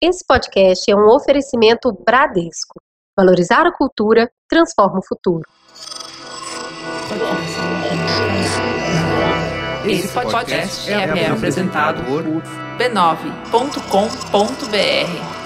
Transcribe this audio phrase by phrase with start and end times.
[0.00, 2.80] Esse podcast é um oferecimento Bradesco.
[3.16, 5.42] Valorizar a cultura transforma o futuro.
[9.84, 12.22] Esse podcast é, apresentado por
[12.78, 15.37] b9.com.br.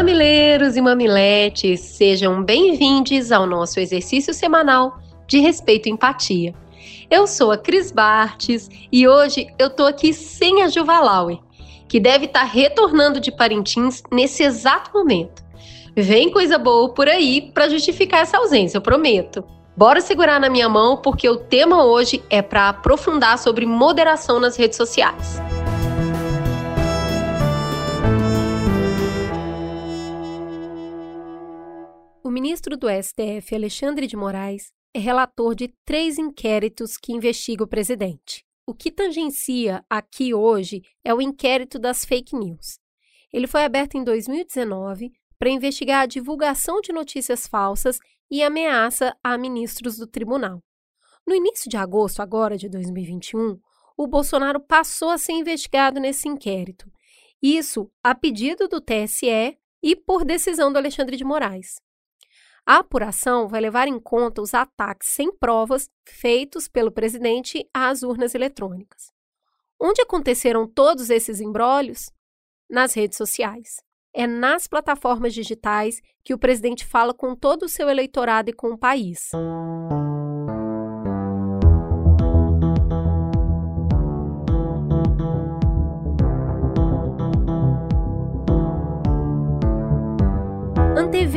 [0.00, 6.54] Mamileiros e mamiletes, sejam bem-vindos ao nosso exercício semanal de respeito e empatia.
[7.10, 11.36] Eu sou a Cris Bartes e hoje eu tô aqui sem a Juva Lauer,
[11.86, 15.44] que deve estar tá retornando de Parintins nesse exato momento.
[15.94, 19.44] Vem coisa boa por aí para justificar essa ausência, eu prometo.
[19.76, 24.56] Bora segurar na minha mão porque o tema hoje é para aprofundar sobre moderação nas
[24.56, 25.42] redes sociais.
[32.30, 37.68] O ministro do STF, Alexandre de Moraes, é relator de três inquéritos que investigam o
[37.68, 38.46] presidente.
[38.64, 42.78] O que tangencia aqui hoje é o inquérito das fake news.
[43.32, 47.98] Ele foi aberto em 2019 para investigar a divulgação de notícias falsas
[48.30, 50.62] e ameaça a ministros do tribunal.
[51.26, 53.58] No início de agosto, agora de 2021,
[53.96, 56.88] o Bolsonaro passou a ser investigado nesse inquérito.
[57.42, 61.80] Isso a pedido do TSE e por decisão do Alexandre de Moraes.
[62.70, 68.32] A apuração vai levar em conta os ataques sem provas feitos pelo presidente às urnas
[68.32, 69.10] eletrônicas.
[69.76, 72.12] Onde aconteceram todos esses embrólios?
[72.70, 73.82] Nas redes sociais.
[74.14, 78.68] É nas plataformas digitais que o presidente fala com todo o seu eleitorado e com
[78.68, 79.32] o país.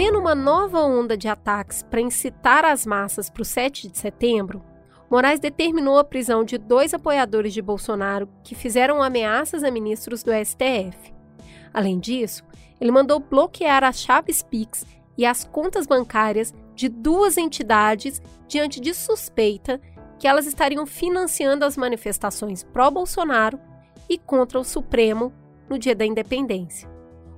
[0.04, 4.62] Antevendo uma nova onda de ataques para incitar as massas para o 7 de setembro,
[5.10, 10.32] Moraes determinou a prisão de dois apoiadores de Bolsonaro que fizeram ameaças a ministros do
[10.34, 11.14] STF.
[11.74, 12.44] Além disso,
[12.82, 14.86] ele mandou bloquear as chaves Pix
[15.18, 19.80] e as contas bancárias de duas entidades diante de suspeita
[20.20, 23.58] que elas estariam financiando as manifestações pró-Bolsonaro
[24.10, 25.32] e contra o Supremo
[25.70, 26.90] no dia da independência.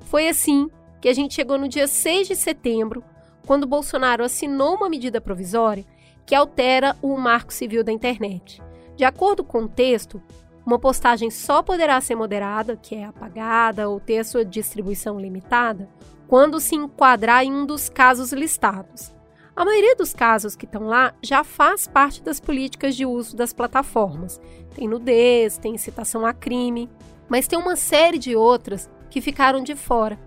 [0.08, 0.68] Foi assim
[1.02, 3.04] que a gente chegou no dia 6 de setembro,
[3.46, 5.86] quando Bolsonaro assinou uma medida provisória
[6.26, 8.62] que altera o Marco Civil da Internet.
[8.96, 10.22] De acordo com o texto,
[10.66, 15.88] uma postagem só poderá ser moderada, que é apagada ou ter sua distribuição limitada,
[16.28, 19.14] quando se enquadrar em um dos casos listados.
[19.56, 23.54] A maioria dos casos que estão lá já faz parte das políticas de uso das
[23.54, 24.42] plataformas.
[24.74, 26.90] Tem nudez, tem incitação a crime,
[27.30, 30.20] mas tem uma série de outras que ficaram de fora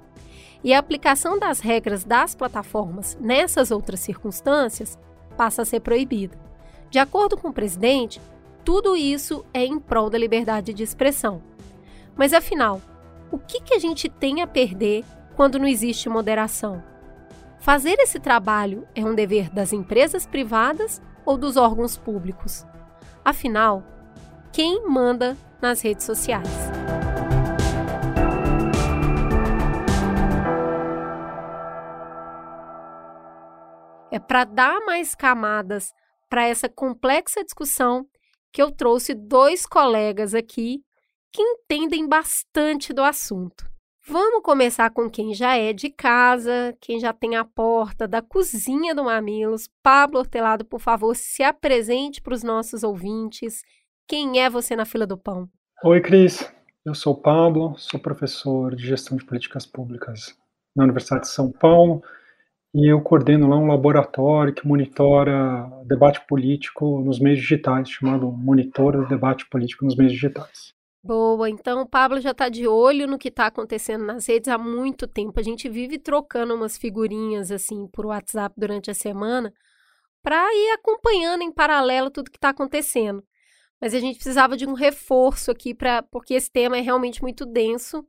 [0.63, 4.99] e a aplicação das regras das plataformas nessas outras circunstâncias
[5.37, 6.39] passa a ser proibida.
[6.91, 8.21] De acordo com o presidente,
[8.65, 11.43] tudo isso é em prol da liberdade de expressão.
[12.17, 12.81] Mas afinal,
[13.31, 15.05] o que, a gente tem a perder
[15.37, 16.83] quando não existe moderação?
[17.61, 22.67] Fazer esse trabalho é um dever das empresas privadas ou dos órgãos públicos?
[23.25, 23.83] Afinal,
[24.53, 26.49] quem manda nas redes sociais?
[34.11, 35.93] É para dar mais camadas
[36.31, 38.07] para essa complexa discussão
[38.51, 40.81] que eu trouxe dois colegas aqui
[41.31, 43.69] que entendem bastante do assunto.
[44.07, 48.95] Vamos começar com quem já é de casa, quem já tem a porta da cozinha
[48.95, 49.69] do Mamilos.
[49.83, 53.61] Pablo Hortelado, por favor, se apresente para os nossos ouvintes.
[54.09, 55.47] Quem é você na fila do pão?
[55.85, 56.51] Oi, Cris.
[56.83, 60.35] Eu sou o Pablo, sou professor de gestão de políticas públicas
[60.75, 62.03] na Universidade de São Paulo
[62.75, 68.97] e eu coordeno lá um laboratório que monitora debate político nos meios digitais, chamado Monitor
[68.97, 70.75] do Debate Político nos Meios Digitais.
[71.03, 74.59] Boa, então o Pablo já está de olho no que está acontecendo nas redes há
[74.59, 75.41] muito tempo.
[75.41, 79.53] A gente vive trocando umas figurinhas assim por WhatsApp durante a semana
[80.23, 83.25] para ir acompanhando em paralelo tudo que está acontecendo.
[83.81, 87.47] Mas a gente precisava de um reforço aqui para porque esse tema é realmente muito
[87.47, 88.05] denso.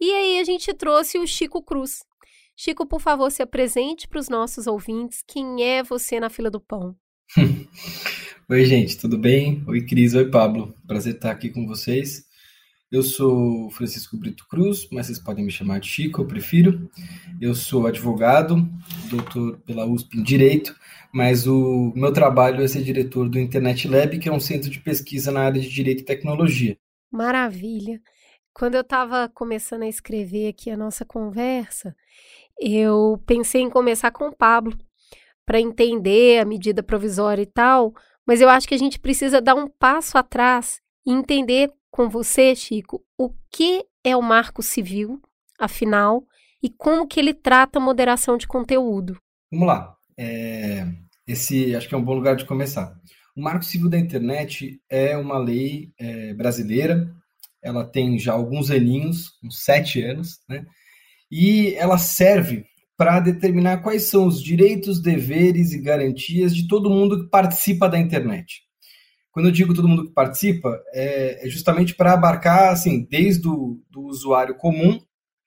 [0.00, 2.04] E aí a gente trouxe o Chico Cruz,
[2.60, 5.22] Chico, por favor, se apresente para os nossos ouvintes.
[5.24, 6.96] Quem é você na fila do pão?
[8.50, 9.62] Oi, gente, tudo bem?
[9.68, 10.12] Oi, Cris.
[10.12, 10.74] Oi, Pablo.
[10.84, 12.24] Prazer estar aqui com vocês.
[12.90, 16.90] Eu sou Francisco Brito Cruz, mas vocês podem me chamar de Chico, eu prefiro.
[17.40, 18.68] Eu sou advogado,
[19.08, 20.74] doutor pela USP em Direito,
[21.14, 24.80] mas o meu trabalho é ser diretor do Internet Lab, que é um centro de
[24.80, 26.76] pesquisa na área de Direito e Tecnologia.
[27.08, 28.00] Maravilha.
[28.58, 31.94] Quando eu estava começando a escrever aqui a nossa conversa,
[32.60, 34.76] eu pensei em começar com o Pablo
[35.46, 37.94] para entender a medida provisória e tal,
[38.26, 42.54] mas eu acho que a gente precisa dar um passo atrás e entender com você,
[42.54, 45.20] Chico, o que é o Marco Civil,
[45.58, 46.24] afinal,
[46.62, 49.18] e como que ele trata a moderação de conteúdo.
[49.50, 49.96] Vamos lá.
[50.18, 50.86] É,
[51.26, 52.94] esse acho que é um bom lugar de começar.
[53.36, 57.08] O Marco Civil da Internet é uma lei é, brasileira,
[57.62, 60.66] ela tem já alguns aninhos, uns sete anos, né?
[61.30, 62.64] E ela serve
[62.96, 67.98] para determinar quais são os direitos, deveres e garantias de todo mundo que participa da
[67.98, 68.62] internet.
[69.30, 73.80] Quando eu digo todo mundo que participa, é, é justamente para abarcar, assim, desde o
[73.88, 74.98] do usuário comum,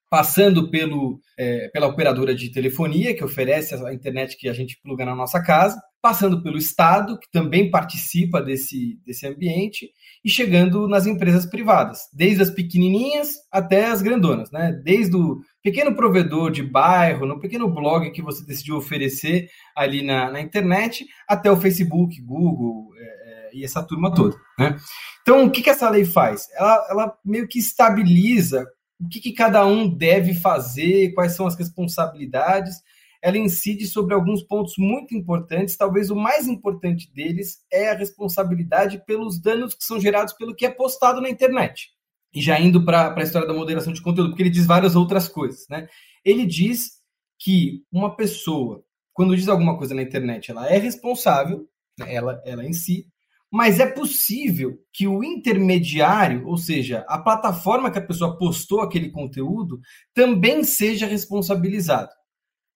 [0.09, 5.03] passando pelo, é, pela operadora de telefonia, que oferece a internet que a gente pluga
[5.03, 9.91] na nossa casa, passando pelo Estado, que também participa desse, desse ambiente,
[10.25, 14.71] e chegando nas empresas privadas, desde as pequenininhas até as grandonas, né?
[14.83, 20.31] Desde o pequeno provedor de bairro, no pequeno blog que você decidiu oferecer ali na,
[20.31, 24.77] na internet, até o Facebook, Google é, é, e essa turma toda, né?
[25.21, 26.47] Então, o que, que essa lei faz?
[26.55, 28.65] Ela, ela meio que estabiliza
[28.99, 32.75] o que, que cada um deve fazer, quais são as responsabilidades,
[33.21, 35.77] ela incide sobre alguns pontos muito importantes.
[35.77, 40.65] Talvez o mais importante deles é a responsabilidade pelos danos que são gerados pelo que
[40.65, 41.91] é postado na internet.
[42.33, 45.27] E já indo para a história da moderação de conteúdo, porque ele diz várias outras
[45.27, 45.67] coisas.
[45.69, 45.87] Né?
[46.25, 46.99] Ele diz
[47.37, 48.83] que uma pessoa,
[49.13, 51.67] quando diz alguma coisa na internet, ela é responsável,
[51.99, 52.13] né?
[52.13, 53.05] ela, ela em si,
[53.51, 59.11] mas é possível que o intermediário, ou seja, a plataforma que a pessoa postou aquele
[59.11, 59.79] conteúdo,
[60.13, 62.09] também seja responsabilizado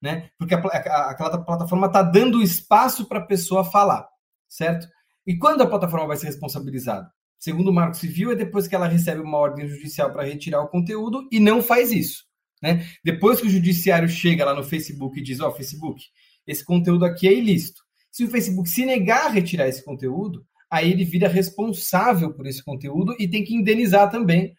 [0.02, 0.30] né?
[0.38, 4.08] Porque a, a, aquela plataforma está dando espaço para a pessoa falar,
[4.48, 4.88] certo?
[5.26, 7.10] E quando a plataforma vai ser responsabilizada?
[7.40, 10.68] Segundo o Marco Civil, é depois que ela recebe uma ordem judicial para retirar o
[10.68, 12.24] conteúdo e não faz isso.
[12.62, 12.86] Né?
[13.04, 16.04] Depois que o judiciário chega lá no Facebook e diz: Ó, oh, Facebook,
[16.48, 17.82] esse conteúdo aqui é ilícito.
[18.12, 22.64] Se o Facebook se negar a retirar esse conteúdo, aí ele vira responsável por esse
[22.64, 24.56] conteúdo e tem que indenizar também,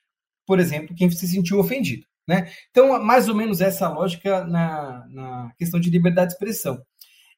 [0.47, 2.07] por exemplo, quem se sentiu ofendido.
[2.27, 2.51] Né?
[2.71, 6.83] Então, mais ou menos essa lógica na, na questão de liberdade de expressão.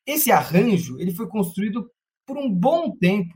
[0.07, 1.91] Esse arranjo ele foi construído
[2.25, 3.35] por um bom tempo,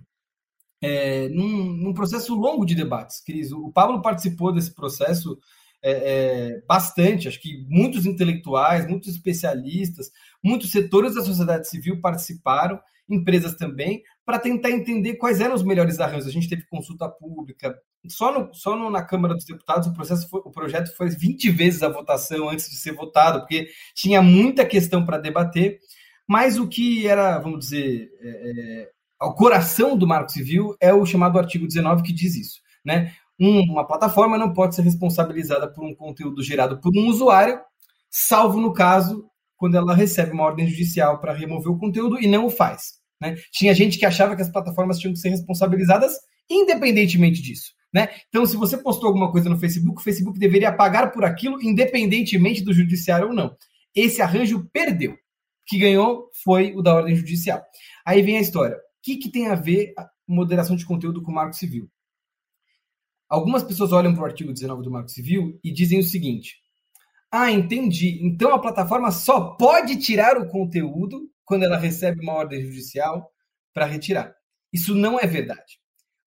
[0.81, 3.53] é, num, num, processo longo de debates, Cris.
[3.53, 5.39] O Pablo participou desse processo
[5.83, 10.11] é, é, bastante, acho que muitos intelectuais, muitos especialistas,
[10.43, 15.99] muitos setores da sociedade civil participaram, empresas também, para tentar entender quais eram os melhores
[15.99, 16.29] arranjos.
[16.29, 17.77] A gente teve consulta pública.
[18.09, 21.51] Só, no, só no, na Câmara dos Deputados o, processo foi, o projeto foi 20
[21.51, 25.81] vezes a votação antes de ser votado, porque tinha muita questão para debater.
[26.27, 28.91] Mas o que era, vamos dizer, é, é,
[29.21, 32.61] o coração do Marco Civil é o chamado artigo 19 que diz isso.
[32.85, 33.13] Né?
[33.39, 37.61] uma plataforma não pode ser responsabilizada por um conteúdo gerado por um usuário,
[38.09, 42.47] salvo no caso quando ela recebe uma ordem judicial para remover o conteúdo e não
[42.47, 43.02] o faz.
[43.23, 43.37] Né?
[43.53, 46.13] Tinha gente que achava que as plataformas tinham que ser responsabilizadas
[46.51, 47.73] independentemente disso.
[47.95, 48.09] Né?
[48.29, 52.65] Então, se você postou alguma coisa no Facebook, o Facebook deveria pagar por aquilo, independentemente
[52.65, 53.57] do judiciário ou não.
[53.95, 55.13] Esse arranjo perdeu.
[55.13, 55.17] O
[55.67, 57.63] que ganhou foi o da ordem judicial.
[58.05, 58.77] Aí vem a história.
[58.77, 61.89] O que, que tem a ver a moderação de conteúdo com o Marco Civil?
[63.29, 66.57] Algumas pessoas olham para o artigo 19 do Marco Civil e dizem o seguinte:
[67.31, 68.19] ah, entendi.
[68.27, 73.31] Então a plataforma só pode tirar o conteúdo quando ela recebe uma ordem judicial
[73.75, 74.35] para retirar.
[74.73, 75.79] Isso não é verdade.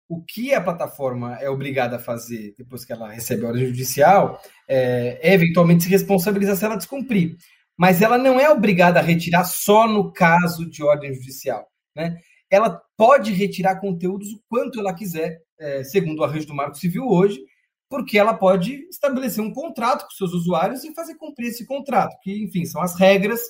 [0.07, 4.39] O que a plataforma é obrigada a fazer depois que ela recebe a ordem judicial
[4.69, 7.37] é, é eventualmente se responsabilizar se ela descumprir.
[7.75, 11.67] Mas ela não é obrigada a retirar só no caso de ordem judicial.
[11.95, 12.19] Né?
[12.47, 17.07] Ela pode retirar conteúdos o quanto ela quiser, é, segundo o arranjo do Marco Civil
[17.07, 17.43] hoje,
[17.89, 22.43] porque ela pode estabelecer um contrato com seus usuários e fazer cumprir esse contrato, que,
[22.43, 23.41] enfim, são as regras,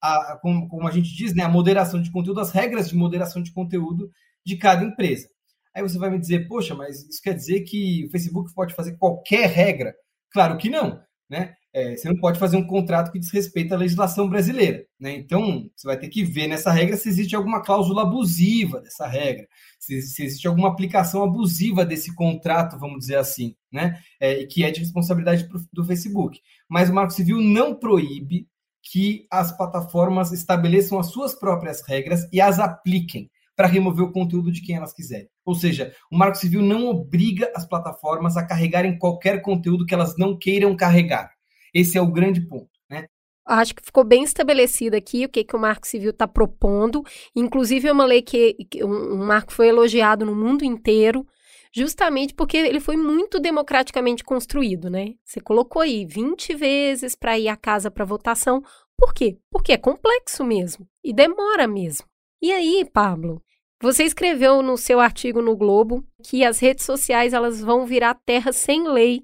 [0.00, 3.42] a, como, como, a gente diz, né, a moderação de conteúdo, as regras de moderação
[3.42, 4.10] de conteúdo
[4.44, 5.28] de cada empresa.
[5.74, 8.96] Aí você vai me dizer, poxa, mas isso quer dizer que o Facebook pode fazer
[8.96, 9.94] qualquer regra?
[10.32, 11.54] Claro que não, né?
[11.72, 14.84] É, você não pode fazer um contrato que desrespeita a legislação brasileira.
[14.98, 15.12] Né?
[15.14, 19.46] Então, você vai ter que ver nessa regra se existe alguma cláusula abusiva dessa regra,
[19.78, 24.00] se, se existe alguma aplicação abusiva desse contrato, vamos dizer assim, né?
[24.18, 26.40] É, que é de responsabilidade do Facebook.
[26.68, 28.48] Mas o Marco Civil não proíbe
[28.90, 34.50] que as plataformas estabeleçam as suas próprias regras e as apliquem para remover o conteúdo
[34.50, 35.28] de quem elas quiserem.
[35.44, 40.16] Ou seja, o Marco Civil não obriga as plataformas a carregarem qualquer conteúdo que elas
[40.18, 41.30] não queiram carregar.
[41.72, 42.70] Esse é o grande ponto.
[42.88, 43.06] Né?
[43.46, 47.04] Acho que ficou bem estabelecido aqui o que, que o Marco Civil está propondo.
[47.36, 51.24] Inclusive, é uma lei que, que um, um marco foi elogiado no mundo inteiro,
[51.72, 55.14] justamente porque ele foi muito democraticamente construído, né?
[55.24, 58.62] Você colocou aí 20 vezes para ir à casa para votação.
[58.96, 59.38] Por quê?
[59.50, 62.06] Porque é complexo mesmo e demora mesmo.
[62.42, 63.42] E aí, Pablo,
[63.82, 68.52] você escreveu no seu artigo no Globo que as redes sociais elas vão virar terra
[68.52, 69.22] sem lei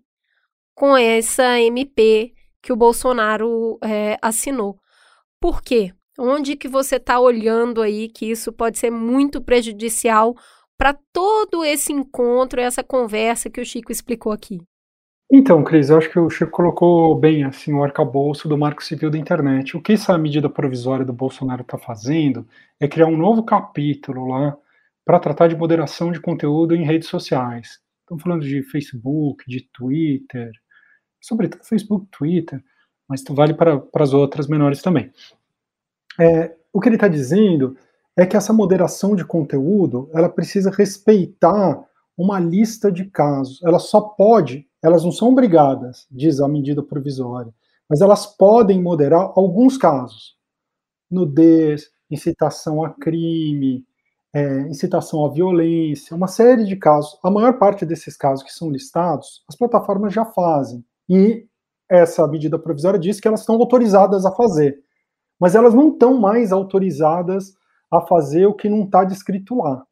[0.74, 4.78] com essa MP que o Bolsonaro é, assinou.
[5.40, 5.92] Por quê?
[6.18, 10.34] Onde que você está olhando aí que isso pode ser muito prejudicial
[10.78, 14.60] para todo esse encontro, essa conversa que o Chico explicou aqui?
[15.30, 19.10] Então, Cris, eu acho que o Chico colocou bem assim o arcabouço do Marco Civil
[19.10, 19.76] da Internet.
[19.76, 22.46] O que essa medida provisória do Bolsonaro está fazendo
[22.78, 24.56] é criar um novo capítulo lá
[25.04, 27.80] para tratar de moderação de conteúdo em redes sociais.
[28.00, 30.52] Estamos falando de Facebook, de Twitter,
[31.20, 32.62] sobretudo Facebook, Twitter,
[33.08, 35.12] mas vale para, as outras menores também.
[36.20, 37.76] É, o que ele está dizendo
[38.16, 41.84] é que essa moderação de conteúdo ela precisa respeitar
[42.16, 43.62] uma lista de casos.
[43.62, 47.52] Ela só pode, elas não são obrigadas, diz a medida provisória,
[47.88, 50.36] mas elas podem moderar alguns casos.
[51.10, 53.84] Nudez, incitação a crime,
[54.32, 57.18] é, incitação à violência, uma série de casos.
[57.22, 60.84] A maior parte desses casos que são listados, as plataformas já fazem.
[61.08, 61.46] E
[61.88, 64.84] essa medida provisória diz que elas estão autorizadas a fazer
[65.38, 67.54] mas elas não estão mais autorizadas
[67.92, 69.84] a fazer o que não está descrito lá.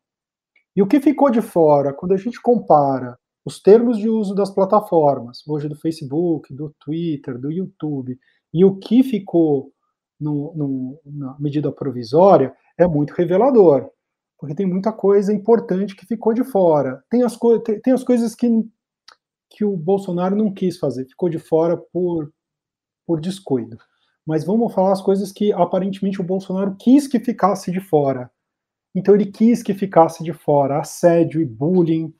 [0.77, 4.51] E o que ficou de fora, quando a gente compara os termos de uso das
[4.51, 8.19] plataformas, hoje do Facebook, do Twitter, do YouTube,
[8.53, 9.73] e o que ficou
[10.19, 13.89] no, no, na medida provisória, é muito revelador,
[14.39, 17.05] porque tem muita coisa importante que ficou de fora.
[17.11, 18.49] Tem as, co tem, tem as coisas que,
[19.51, 22.33] que o Bolsonaro não quis fazer, ficou de fora por,
[23.07, 23.77] por descuido
[24.26, 28.31] mas vamos falar as coisas que aparentemente o Bolsonaro quis que ficasse de fora.
[28.95, 32.14] Então ele quis que ficasse de fora assédio e bullying,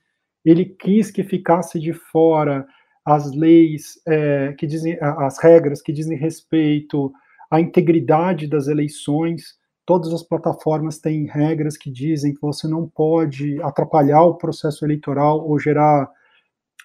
[0.44, 2.66] ele quis que ficasse de fora
[3.04, 7.12] as leis é, que dizem, as regras que dizem respeito
[7.50, 9.58] à integridade das eleições.
[9.87, 15.46] Todas as plataformas têm regras que dizem que você não pode atrapalhar o processo eleitoral
[15.46, 16.11] ou gerar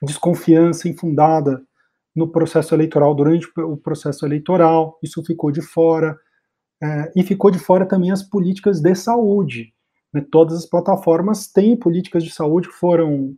[0.04, 1.62] desconfiança infundada
[2.20, 6.18] no processo eleitoral, durante o processo eleitoral, isso ficou de fora,
[6.84, 9.74] é, e ficou de fora também as políticas de saúde.
[10.14, 10.26] Né?
[10.30, 13.34] Todas as plataformas têm políticas de saúde que foram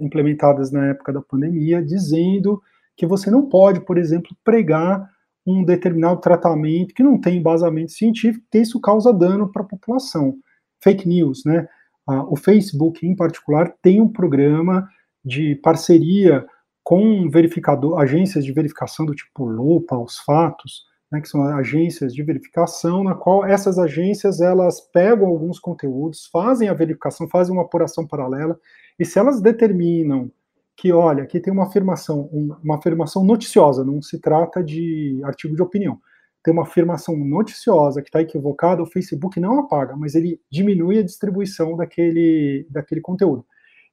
[0.00, 2.62] implementadas na época da pandemia, dizendo
[2.96, 5.10] que você não pode, por exemplo, pregar
[5.46, 10.34] um determinado tratamento que não tem embasamento científico, que isso causa dano para a população.
[10.82, 11.68] Fake news, né?
[12.08, 14.88] Ah, o Facebook, em particular, tem um programa
[15.24, 16.46] de parceria
[16.86, 22.22] com verificador, agências de verificação do tipo Lupa, os fatos, né, que são agências de
[22.22, 28.06] verificação, na qual essas agências elas pegam alguns conteúdos, fazem a verificação, fazem uma apuração
[28.06, 28.56] paralela,
[28.96, 30.30] e se elas determinam
[30.76, 32.30] que, olha, aqui tem uma afirmação,
[32.62, 35.98] uma afirmação noticiosa, não se trata de artigo de opinião,
[36.40, 41.04] tem uma afirmação noticiosa que está equivocada, o Facebook não apaga, mas ele diminui a
[41.04, 43.44] distribuição daquele, daquele conteúdo.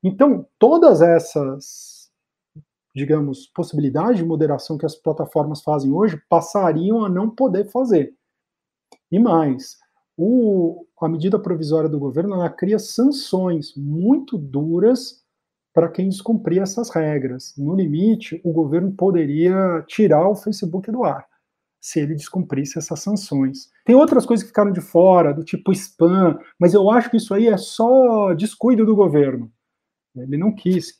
[0.03, 2.02] Então, todas essas
[2.95, 8.13] digamos, possibilidade de moderação que as plataformas fazem hoje passariam a não poder fazer.
[9.11, 9.77] E mais,
[10.17, 15.23] o, a medida provisória do governo ela cria sanções muito duras
[15.73, 17.53] para quem descumprir essas regras.
[17.57, 21.27] No limite, o governo poderia tirar o Facebook do ar
[21.83, 23.69] se ele descumprisse essas sanções.
[23.83, 27.33] Tem outras coisas que ficaram de fora, do tipo spam, mas eu acho que isso
[27.33, 29.51] aí é só descuido do governo.
[30.15, 30.93] Ele não quis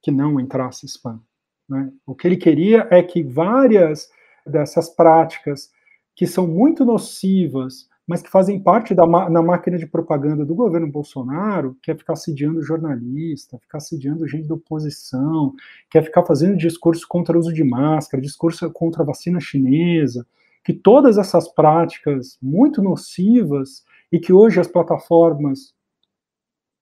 [0.00, 1.20] que não entrasse spam.
[1.68, 1.90] Né?
[2.06, 4.08] O que ele queria é que várias
[4.46, 5.70] dessas práticas
[6.14, 10.90] que são muito nocivas, mas que fazem parte da na máquina de propaganda do governo
[10.90, 15.52] Bolsonaro, que é ficar sediando jornalista, ficar sediando gente da oposição,
[15.90, 20.26] que é ficar fazendo discurso contra o uso de máscara, discurso contra a vacina chinesa,
[20.64, 25.74] que todas essas práticas muito nocivas e que hoje as plataformas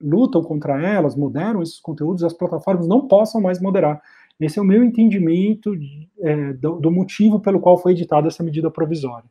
[0.00, 4.00] lutam contra elas, moderam esses conteúdos, as plataformas não possam mais moderar.
[4.40, 5.74] Esse é o meu entendimento
[6.20, 9.28] é, do, do motivo pelo qual foi editada essa medida provisória.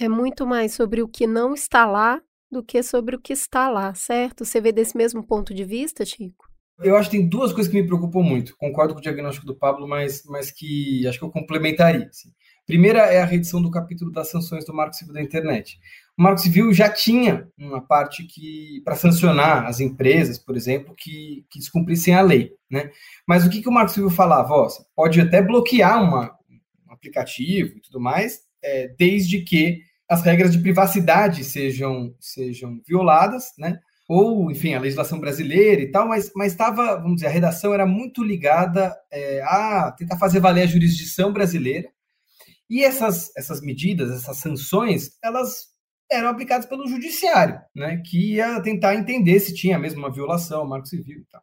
[0.00, 2.20] É muito mais sobre o que não está lá
[2.50, 4.44] do que sobre o que está lá, certo?
[4.44, 6.48] Você vê desse mesmo ponto de vista, Chico?
[6.78, 8.56] Eu acho que tem duas coisas que me preocupam muito.
[8.56, 12.06] Concordo com o diagnóstico do Pablo, mas, mas que acho que eu complementaria.
[12.06, 12.30] Assim.
[12.66, 15.78] Primeira é a reedição do capítulo das sanções do Marco Civil da Internet.
[16.16, 21.44] O Marco Civil já tinha uma parte que para sancionar as empresas, por exemplo, que,
[21.50, 22.90] que descumprissem a lei, né?
[23.28, 24.54] Mas o que, que o Marco Civil falava?
[24.54, 26.34] Ó, pode até bloquear uma,
[26.88, 33.52] um aplicativo e tudo mais, é, desde que as regras de privacidade sejam, sejam violadas,
[33.58, 33.78] né?
[34.08, 38.22] ou, enfim, a legislação brasileira e tal, mas estava, vamos dizer, a redação era muito
[38.22, 41.88] ligada é, a tentar fazer valer a jurisdição brasileira,
[42.68, 45.74] e essas, essas medidas, essas sanções, elas
[46.10, 50.86] eram aplicadas pelo judiciário, né, que ia tentar entender se tinha mesmo uma violação, marco
[50.86, 51.42] civil e tal.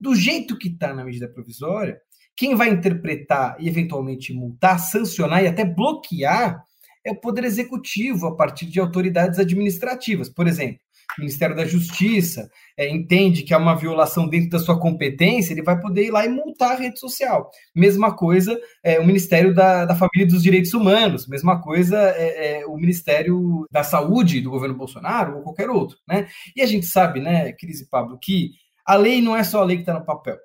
[0.00, 2.00] Do jeito que está na medida provisória,
[2.36, 6.64] quem vai interpretar e eventualmente multar, sancionar e até bloquear
[7.04, 10.28] é o Poder Executivo a partir de autoridades administrativas.
[10.28, 10.80] Por exemplo,
[11.18, 15.80] Ministério da Justiça é, entende que há uma violação dentro da sua competência, ele vai
[15.80, 17.50] poder ir lá e multar a rede social.
[17.74, 22.60] Mesma coisa é, o Ministério da, da Família e dos Direitos Humanos, mesma coisa é,
[22.60, 25.96] é, o Ministério da Saúde do governo Bolsonaro ou qualquer outro.
[26.08, 26.28] Né?
[26.54, 28.50] E a gente sabe, né, Cris e Pablo, que
[28.84, 30.38] a lei não é só a lei que está no papel.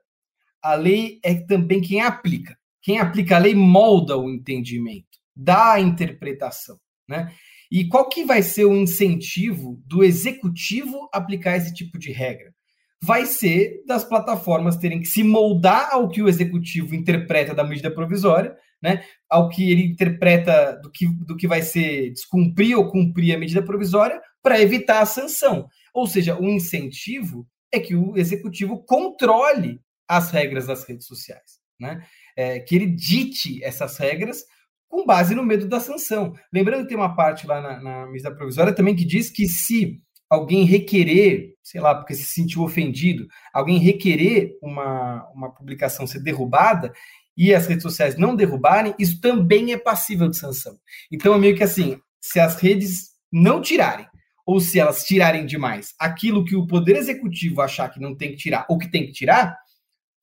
[0.62, 2.58] A lei é também quem aplica.
[2.82, 6.78] Quem aplica a lei molda o entendimento, dá a interpretação.
[7.08, 7.32] Né?
[7.72, 12.54] E qual que vai ser o incentivo do executivo aplicar esse tipo de regra?
[13.02, 17.92] Vai ser das plataformas terem que se moldar ao que o executivo interpreta da medida
[17.92, 19.04] provisória, né?
[19.30, 23.62] Ao que ele interpreta do que, do que vai ser descumprir ou cumprir a medida
[23.62, 25.68] provisória para evitar a sanção.
[25.94, 32.06] Ou seja, o incentivo é que o executivo controle as regras das redes sociais, né?
[32.38, 34.46] É, que ele dite essas regras
[34.88, 36.34] com base no medo da sanção.
[36.54, 40.64] Lembrando que tem uma parte lá na, na provisória também que diz que se alguém
[40.64, 46.94] requerer, sei lá, porque se sentiu ofendido, alguém requerer uma, uma publicação ser derrubada
[47.38, 50.78] e as redes sociais não derrubarem, isso também é passível de sanção.
[51.12, 54.08] Então é meio que assim, se as redes não tirarem,
[54.46, 58.38] ou se elas tirarem demais aquilo que o Poder Executivo achar que não tem que
[58.38, 59.58] tirar ou que tem que tirar,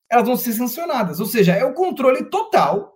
[0.09, 1.19] elas vão ser sancionadas.
[1.19, 2.92] Ou seja, é o controle total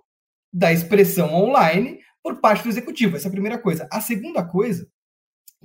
[0.52, 3.16] da expressão online por parte do executivo.
[3.16, 3.88] Essa é a primeira coisa.
[3.92, 4.88] A segunda coisa,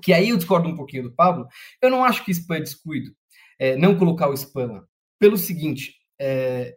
[0.02, 1.46] que aí eu discordo um pouquinho do Pablo,
[1.80, 3.10] eu não acho que spam é descuido,
[3.58, 4.84] é, não colocar o spam lá.
[5.18, 6.74] Pelo seguinte, é,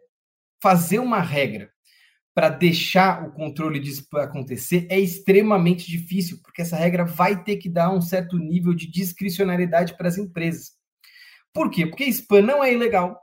[0.62, 1.70] fazer uma regra
[2.34, 7.56] para deixar o controle de spam acontecer é extremamente difícil, porque essa regra vai ter
[7.56, 10.72] que dar um certo nível de discricionariedade para as empresas.
[11.52, 11.86] Por quê?
[11.86, 13.18] Porque spam não é ilegal.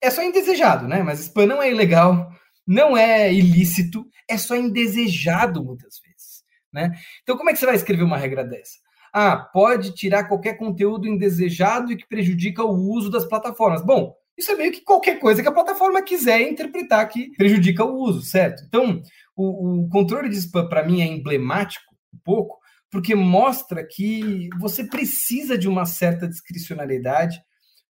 [0.00, 1.02] É só indesejado, né?
[1.02, 2.30] Mas spam não é ilegal
[2.66, 6.44] não é ilícito, é só indesejado muitas vezes.
[6.72, 6.92] Né?
[7.22, 8.78] Então, como é que você vai escrever uma regra dessa?
[9.12, 13.82] Ah, pode tirar qualquer conteúdo indesejado e que prejudica o uso das plataformas.
[13.82, 17.96] Bom, isso é meio que qualquer coisa que a plataforma quiser interpretar que prejudica o
[17.96, 18.62] uso, certo?
[18.66, 19.02] Então,
[19.34, 22.58] o, o controle de spam, para mim, é emblemático um pouco,
[22.90, 27.40] porque mostra que você precisa de uma certa discricionalidade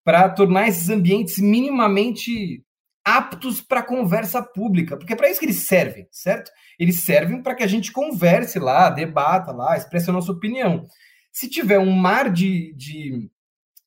[0.03, 2.63] para tornar esses ambientes minimamente
[3.05, 6.51] aptos para conversa pública, porque é para isso que eles servem, certo?
[6.79, 10.87] Eles servem para que a gente converse lá, debata lá, expresse a nossa opinião.
[11.31, 13.29] Se tiver um mar de, de,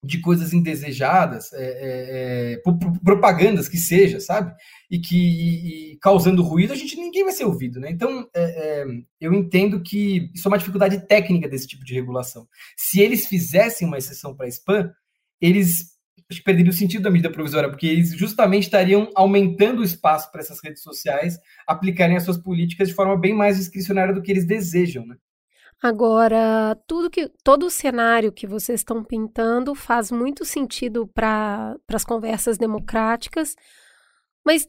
[0.04, 2.62] de coisas indesejadas, é, é, é
[3.02, 4.54] propagandas que seja, sabe?
[4.88, 7.90] E que e, e causando ruído, a gente ninguém vai ser ouvido, né?
[7.90, 8.42] Então, é,
[8.82, 8.86] é,
[9.20, 12.46] eu entendo que isso é uma dificuldade técnica desse tipo de regulação.
[12.76, 14.92] Se eles fizessem uma exceção para spam,
[15.40, 15.97] eles
[16.36, 20.42] que perderia o sentido da medida provisória, porque eles justamente estariam aumentando o espaço para
[20.42, 24.46] essas redes sociais aplicarem as suas políticas de forma bem mais discricionária do que eles
[24.46, 25.16] desejam, né?
[25.80, 32.04] Agora, tudo que todo o cenário que vocês estão pintando faz muito sentido para as
[32.04, 33.54] conversas democráticas,
[34.44, 34.66] mas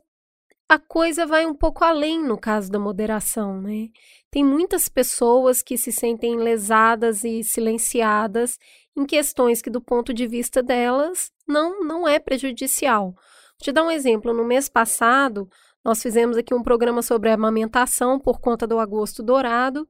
[0.69, 3.87] a coisa vai um pouco além no caso da moderação, né?
[4.29, 8.59] Tem muitas pessoas que se sentem lesadas e silenciadas
[8.95, 13.11] em questões que, do ponto de vista delas, não, não é prejudicial.
[13.11, 14.33] Vou te dar um exemplo.
[14.33, 15.49] No mês passado,
[15.83, 19.87] nós fizemos aqui um programa sobre amamentação por conta do agosto dourado,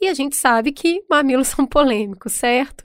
[0.00, 2.84] e a gente sabe que mamilos são polêmicos, certo?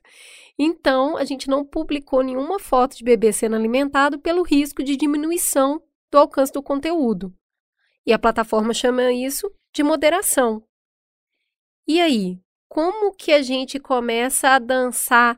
[0.58, 5.82] Então, a gente não publicou nenhuma foto de bebê sendo alimentado pelo risco de diminuição
[6.12, 7.34] do alcance do conteúdo.
[8.06, 10.64] E a plataforma chama isso de moderação.
[11.88, 15.38] E aí, como que a gente começa a dançar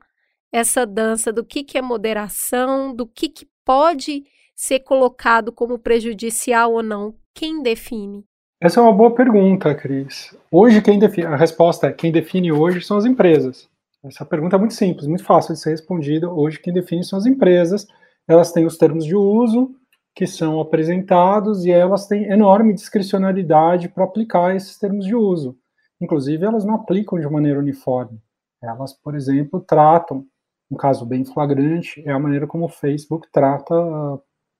[0.57, 4.23] essa dança do que, que é moderação, do que, que pode
[4.55, 7.13] ser colocado como prejudicial ou não?
[7.33, 8.25] Quem define?
[8.59, 10.35] Essa é uma boa pergunta, Cris.
[10.51, 13.69] Hoje, quem define, a resposta é quem define hoje são as empresas.
[14.03, 16.31] Essa pergunta é muito simples, muito fácil de ser respondida.
[16.31, 17.85] Hoje, quem define são as empresas.
[18.27, 19.75] Elas têm os termos de uso
[20.15, 25.55] que são apresentados e elas têm enorme discricionalidade para aplicar esses termos de uso.
[26.01, 28.19] Inclusive, elas não aplicam de maneira uniforme.
[28.63, 30.25] Elas, por exemplo, tratam
[30.69, 33.73] um caso bem flagrante é a maneira como o Facebook trata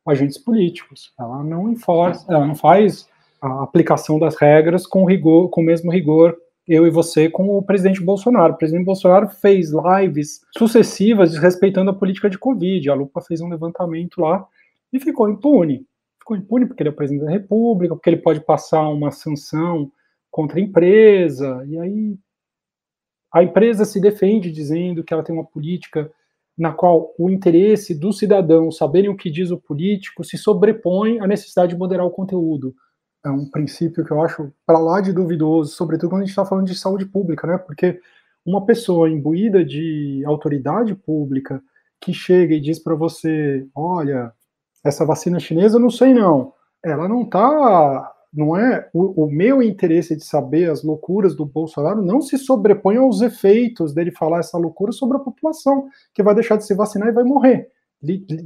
[0.08, 1.14] agentes políticos.
[1.20, 3.08] Ela não enforça, ela não faz
[3.42, 6.36] a aplicação das regras com rigor, com o mesmo rigor
[6.68, 8.54] eu e você com o presidente Bolsonaro.
[8.54, 12.90] O presidente Bolsonaro fez lives sucessivas desrespeitando a política de Covid.
[12.90, 14.46] A Lupa fez um levantamento lá
[14.92, 15.86] e ficou impune.
[16.20, 19.90] Ficou impune porque ele é presidente da República, porque ele pode passar uma sanção
[20.30, 22.18] contra a empresa, e aí
[23.38, 26.12] a empresa se defende dizendo que ela tem uma política
[26.58, 31.28] na qual o interesse do cidadão saberem o que diz o político se sobrepõe à
[31.28, 32.74] necessidade de moderar o conteúdo
[33.28, 36.46] é um princípio que eu acho para lá de duvidoso, sobretudo quando a gente está
[36.46, 37.58] falando de saúde pública, né?
[37.58, 38.00] Porque
[38.46, 41.62] uma pessoa imbuída de autoridade pública
[42.00, 44.32] que chega e diz para você, olha,
[44.84, 49.64] essa vacina chinesa eu não sei não, ela não está, não é o, o, meu
[49.64, 54.58] interesse de saber as loucuras do Bolsonaro não se sobrepõe aos efeitos dele falar essa
[54.58, 57.68] loucura sobre a população que vai deixar de se vacinar e vai morrer,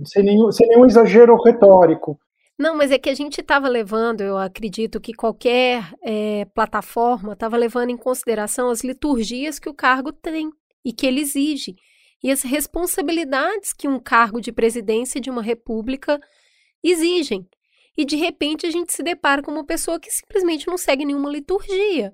[0.06, 2.18] sem nenhum, sem nenhum exagero retórico.
[2.58, 7.58] Não, mas é que a gente estava levando, eu acredito que qualquer é, plataforma estava
[7.58, 10.50] levando em consideração as liturgias que o cargo tem
[10.86, 11.76] e que ele exige,
[12.24, 16.20] e as responsabilidades que um cargo de presidência de uma república
[16.84, 17.48] exigem.
[17.98, 21.30] E de repente a gente se depara com uma pessoa que simplesmente não segue nenhuma
[21.30, 22.14] liturgia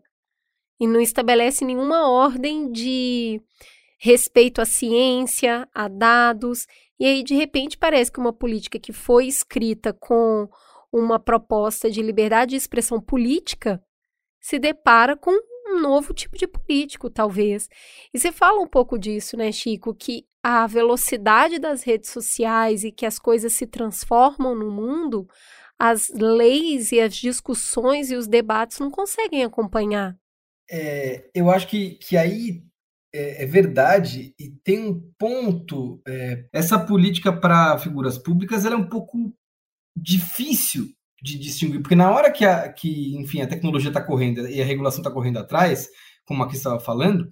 [0.80, 3.42] e não estabelece nenhuma ordem de
[4.00, 6.66] respeito à ciência, a dados
[7.00, 10.50] e aí, de repente, parece que uma política que foi escrita com
[10.92, 13.82] uma proposta de liberdade de expressão política
[14.42, 17.70] se depara com um novo tipo de político, talvez.
[18.14, 22.92] E você fala um pouco disso, né, Chico, que a velocidade das redes sociais e
[22.92, 25.28] que as coisas se transformam no mundo,
[25.80, 30.18] as leis e as discussões e os debates não conseguem acompanhar.
[30.70, 32.64] É, eu acho que, que aí
[33.14, 36.02] é, é verdade e tem um ponto.
[36.08, 39.34] É, essa política para figuras públicas é um pouco
[39.96, 40.88] difícil
[41.22, 44.66] de distinguir, porque na hora que, a, que enfim, a tecnologia está correndo e a
[44.66, 45.90] regulação está correndo atrás,
[46.26, 47.28] como aqui estava falando,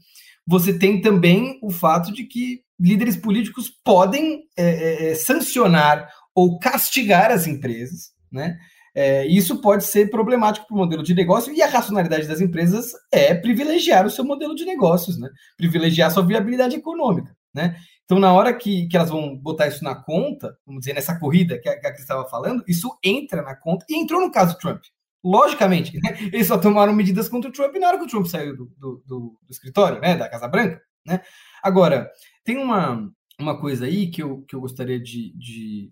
[0.48, 6.58] você tem também o fato de que líderes políticos podem é, é, é sancionar ou
[6.58, 8.58] castigar as empresas, né?
[8.94, 12.94] É, isso pode ser problemático para o modelo de negócio e a racionalidade das empresas
[13.12, 15.30] é privilegiar o seu modelo de negócios, né?
[15.58, 17.36] privilegiar a sua viabilidade econômica.
[17.54, 17.76] Né?
[18.06, 21.60] Então, na hora que, que elas vão botar isso na conta, vamos dizer, nessa corrida
[21.60, 24.82] que a, que a estava falando, isso entra na conta e entrou no caso Trump.
[25.22, 26.18] Logicamente, né?
[26.32, 29.04] eles só tomaram medidas contra o Trump na hora que o Trump saiu do, do,
[29.06, 30.16] do, do escritório, né?
[30.16, 30.82] da Casa Branca.
[31.06, 31.20] Né?
[31.62, 32.10] Agora,
[32.46, 35.92] tem uma, uma coisa aí que eu, que eu gostaria de, de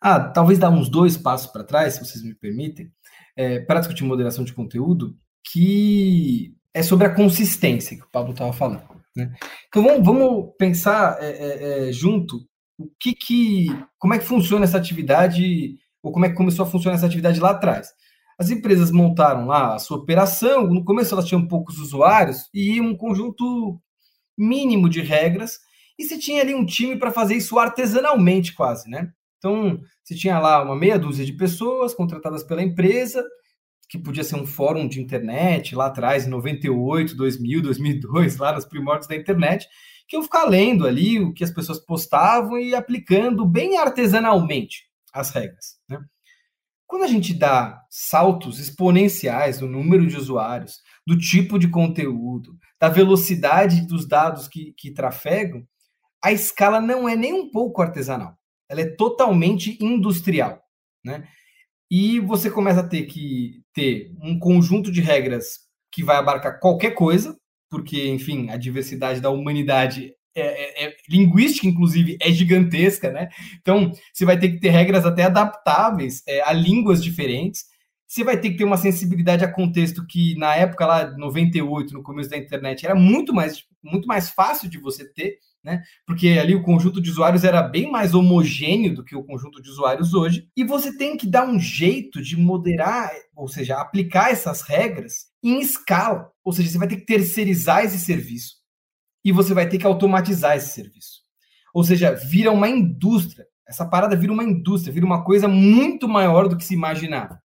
[0.00, 2.90] ah, talvez dar uns dois passos para trás, se vocês me permitem,
[3.36, 5.16] é, para discutir moderação de conteúdo,
[5.52, 9.00] que é sobre a consistência que o Pablo estava falando.
[9.16, 9.32] Né?
[9.68, 12.46] Então vamos, vamos pensar é, é, é, junto
[12.78, 13.66] o que, que,
[13.98, 17.40] como é que funciona essa atividade, ou como é que começou a funcionar essa atividade
[17.40, 17.92] lá atrás.
[18.38, 22.96] As empresas montaram lá a sua operação, no começo elas tinham poucos usuários e um
[22.96, 23.78] conjunto
[24.38, 25.58] mínimo de regras,
[25.98, 29.12] e se tinha ali um time para fazer isso artesanalmente quase, né?
[29.40, 33.24] Então, você tinha lá uma meia dúzia de pessoas contratadas pela empresa,
[33.88, 38.66] que podia ser um fórum de internet lá atrás, em 98, 2000, 2002, lá nos
[38.66, 39.66] primórdios da internet,
[40.06, 45.30] que eu ficar lendo ali o que as pessoas postavam e aplicando bem artesanalmente as
[45.30, 45.78] regras.
[45.88, 45.98] Né?
[46.86, 52.90] Quando a gente dá saltos exponenciais no número de usuários, do tipo de conteúdo, da
[52.90, 55.66] velocidade dos dados que, que trafegam,
[56.22, 58.38] a escala não é nem um pouco artesanal
[58.70, 60.62] ela é totalmente industrial,
[61.04, 61.26] né?
[61.90, 65.58] E você começa a ter que ter um conjunto de regras
[65.90, 67.36] que vai abarcar qualquer coisa,
[67.68, 73.28] porque, enfim, a diversidade da humanidade é, é, é, linguística, inclusive, é gigantesca, né?
[73.60, 77.64] Então, você vai ter que ter regras até adaptáveis é, a línguas diferentes.
[78.10, 82.02] Você vai ter que ter uma sensibilidade a contexto que, na época lá, 98, no
[82.02, 85.82] começo da internet, era muito mais, muito mais fácil de você ter né?
[86.06, 89.68] Porque ali o conjunto de usuários era bem mais homogêneo do que o conjunto de
[89.68, 94.62] usuários hoje, e você tem que dar um jeito de moderar, ou seja, aplicar essas
[94.62, 96.30] regras em escala.
[96.42, 98.56] Ou seja, você vai ter que terceirizar esse serviço
[99.24, 101.20] e você vai ter que automatizar esse serviço.
[101.74, 103.46] Ou seja, vira uma indústria.
[103.68, 107.40] Essa parada vira uma indústria, vira uma coisa muito maior do que se imaginava.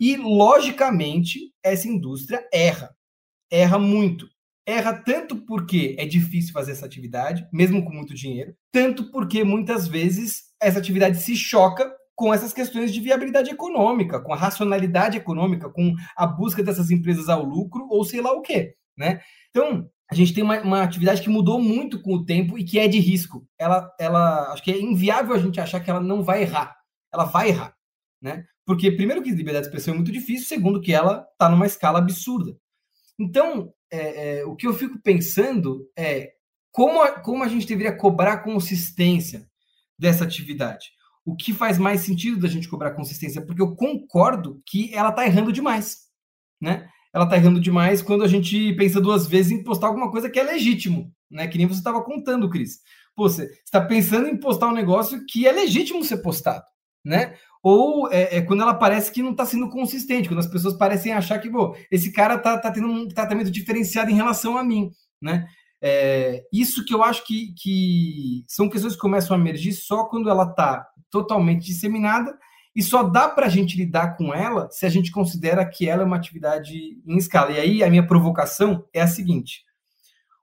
[0.00, 2.94] E, logicamente, essa indústria erra.
[3.50, 4.28] Erra muito.
[4.66, 9.88] Erra tanto porque é difícil fazer essa atividade, mesmo com muito dinheiro, tanto porque muitas
[9.88, 15.70] vezes essa atividade se choca com essas questões de viabilidade econômica, com a racionalidade econômica,
[15.70, 19.20] com a busca dessas empresas ao lucro ou sei lá o quê, né?
[19.50, 22.78] Então, a gente tem uma, uma, atividade que mudou muito com o tempo e que
[22.78, 23.46] é de risco.
[23.58, 26.76] Ela, ela, acho que é inviável a gente achar que ela não vai errar.
[27.12, 27.74] Ela vai errar,
[28.20, 28.44] né?
[28.68, 32.00] Porque primeiro que liberdade de expressão é muito difícil, segundo que ela está numa escala
[32.00, 32.54] absurda.
[33.18, 36.34] Então, é, é, o que eu fico pensando é
[36.70, 39.48] como a, como a gente deveria cobrar consistência
[39.98, 40.90] dessa atividade.
[41.24, 43.40] O que faz mais sentido da gente cobrar consistência?
[43.40, 46.00] Porque eu concordo que ela está errando demais,
[46.60, 46.90] né?
[47.14, 50.38] Ela está errando demais quando a gente pensa duas vezes em postar alguma coisa que
[50.38, 51.48] é legítimo, né?
[51.48, 52.80] Que nem você estava contando, Cris.
[53.16, 56.66] Pô, você está pensando em postar um negócio que é legítimo ser postado,
[57.02, 57.34] né?
[57.62, 61.12] Ou é, é quando ela parece que não está sendo consistente, quando as pessoas parecem
[61.12, 64.90] achar que, pô, esse cara tá, tá tendo um tratamento diferenciado em relação a mim,
[65.20, 65.48] né?
[65.80, 70.28] É, isso que eu acho que, que são questões que começam a emergir só quando
[70.28, 72.36] ela está totalmente disseminada
[72.74, 76.02] e só dá para a gente lidar com ela se a gente considera que ela
[76.02, 77.52] é uma atividade em escala.
[77.52, 79.64] E aí a minha provocação é a seguinte: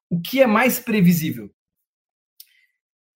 [0.10, 1.49] o que é mais previsível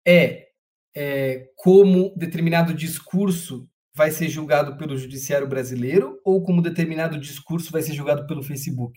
[0.06, 0.48] é,
[0.96, 7.82] é como determinado discurso vai ser julgado pelo judiciário brasileiro ou como determinado discurso vai
[7.82, 8.94] ser julgado pelo Facebook?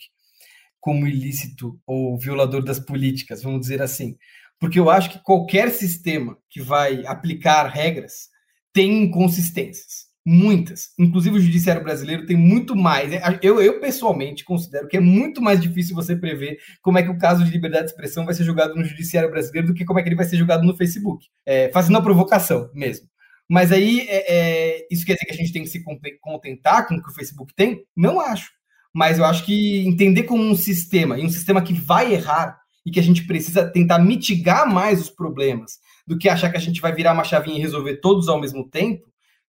[0.83, 4.16] como ilícito ou violador das políticas, vamos dizer assim.
[4.59, 8.28] Porque eu acho que qualquer sistema que vai aplicar regras
[8.72, 10.11] tem inconsistências.
[10.26, 10.88] Muitas.
[10.98, 13.12] Inclusive o judiciário brasileiro tem muito mais.
[13.42, 17.18] Eu, eu pessoalmente considero que é muito mais difícil você prever como é que o
[17.18, 20.02] caso de liberdade de expressão vai ser julgado no judiciário brasileiro do que como é
[20.02, 21.26] que ele vai ser julgado no Facebook.
[21.46, 23.07] É, fazendo a provocação mesmo.
[23.53, 25.85] Mas aí, é, é, isso quer dizer que a gente tem que se
[26.21, 27.85] contentar com o que o Facebook tem?
[27.95, 28.51] Não acho
[28.93, 32.91] mas eu acho que entender como um sistema, e um sistema que vai errar, e
[32.91, 36.81] que a gente precisa tentar mitigar mais os problemas, do que achar que a gente
[36.81, 39.07] vai virar uma chavinha e resolver todos ao mesmo tempo,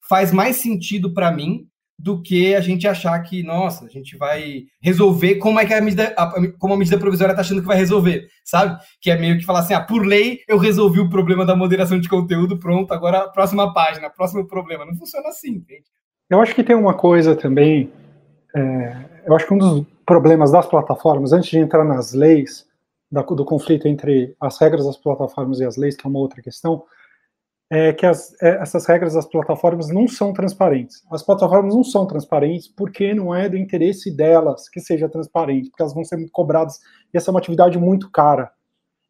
[0.07, 4.63] faz mais sentido para mim do que a gente achar que, nossa, a gente vai
[4.81, 6.13] resolver como é que a medida,
[6.59, 8.77] como a medida provisória está achando que vai resolver, sabe?
[8.99, 11.99] Que é meio que falar assim, ah, por lei eu resolvi o problema da moderação
[11.99, 14.85] de conteúdo, pronto, agora próxima página, próximo problema.
[14.85, 15.85] Não funciona assim, entende?
[16.29, 17.91] Eu acho que tem uma coisa também
[18.55, 22.67] é, eu acho que um dos problemas das plataformas, antes de entrar nas leis,
[23.11, 26.41] da, do conflito entre as regras das plataformas e as leis, que é uma outra
[26.41, 26.83] questão,
[27.69, 31.03] é que as, é, essas regras das plataformas não são transparentes.
[31.11, 35.81] As plataformas não são transparentes porque não é do interesse delas que seja transparente, porque
[35.81, 36.79] elas vão ser muito cobradas,
[37.13, 38.51] e essa é uma atividade muito cara.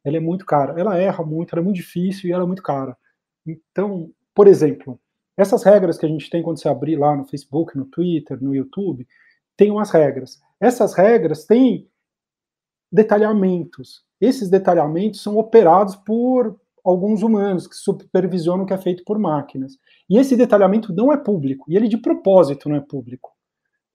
[0.04, 0.80] Ela é muito cara.
[0.80, 2.98] Ela erra muito, ela é muito difícil e ela é muito cara.
[3.46, 5.00] Então, por exemplo,
[5.38, 8.56] essas regras que a gente tem quando você abrir lá no Facebook, no Twitter, no
[8.56, 9.08] YouTube,
[9.58, 10.42] tem umas regras.
[10.60, 11.88] Essas regras têm
[12.92, 14.04] detalhamentos.
[14.22, 19.78] Esses detalhamentos são operados por alguns humanos que supervisionam o que é feito por máquinas.
[20.10, 23.32] E esse detalhamento não é público, e ele de propósito não é público.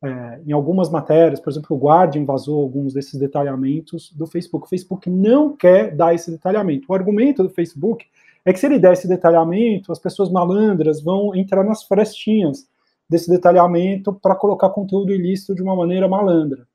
[0.02, 4.66] É, em algumas matérias, por exemplo, o Guardian vazou alguns desses detalhamentos do Facebook.
[4.66, 6.86] O Facebook não quer dar esse detalhamento.
[6.88, 8.06] O argumento do Facebook
[8.44, 12.68] é que se ele der esse detalhamento, as pessoas malandras vão entrar nas frestinhas
[13.10, 16.66] desse detalhamento para colocar conteúdo ilícito de uma maneira malandra.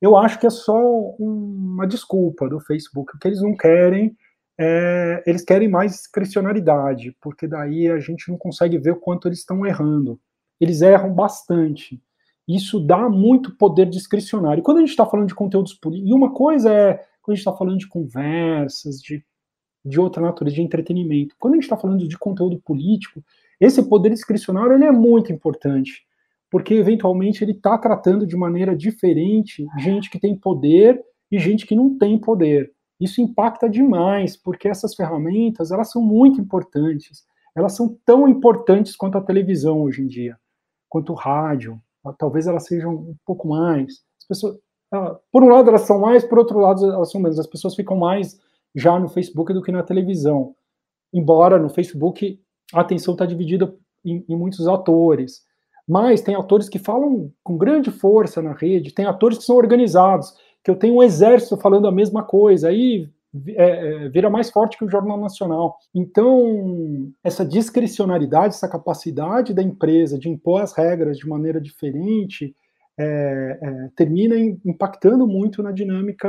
[0.00, 0.76] Eu acho que é só
[1.18, 3.16] uma desculpa do Facebook.
[3.18, 4.16] Que eles não querem
[4.64, 9.40] é, eles querem mais discricionalidade, porque daí a gente não consegue ver o quanto eles
[9.40, 10.20] estão errando.
[10.60, 12.00] Eles erram bastante.
[12.46, 14.62] Isso dá muito poder discricionário.
[14.62, 17.40] Quando a gente está falando de conteúdos políticos, e uma coisa é quando a gente
[17.40, 19.24] está falando de conversas, de,
[19.84, 21.34] de outra natureza, de entretenimento.
[21.40, 23.20] Quando a gente está falando de conteúdo político,
[23.60, 26.04] esse poder discricionário ele é muito importante,
[26.48, 31.74] porque eventualmente ele está tratando de maneira diferente gente que tem poder e gente que
[31.74, 32.72] não tem poder.
[33.02, 37.24] Isso impacta demais, porque essas ferramentas elas são muito importantes.
[37.52, 40.38] Elas são tão importantes quanto a televisão hoje em dia,
[40.88, 41.80] quanto o rádio.
[42.16, 44.04] Talvez elas sejam um pouco mais.
[44.20, 44.56] As pessoas,
[45.32, 47.40] por um lado elas são mais, por outro lado elas são menos.
[47.40, 48.38] As pessoas ficam mais
[48.72, 50.54] já no Facebook do que na televisão.
[51.12, 52.40] Embora no Facebook
[52.72, 55.42] a atenção está dividida em, em, muitos atores.
[55.88, 60.32] Mas tem atores que falam com grande força na rede, tem atores que são organizados,
[60.64, 63.08] que eu tenho um exército falando a mesma coisa, aí
[63.56, 65.76] é, é, vira mais forte que o Jornal Nacional.
[65.94, 72.54] Então, essa discricionalidade, essa capacidade da empresa de impor as regras de maneira diferente,
[72.98, 76.28] é, é, termina impactando muito na dinâmica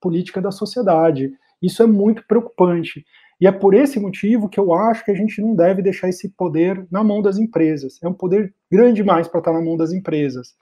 [0.00, 1.30] política da sociedade.
[1.62, 3.04] Isso é muito preocupante.
[3.40, 6.28] E é por esse motivo que eu acho que a gente não deve deixar esse
[6.28, 8.00] poder na mão das empresas.
[8.02, 10.54] É um poder grande demais para estar na mão das empresas.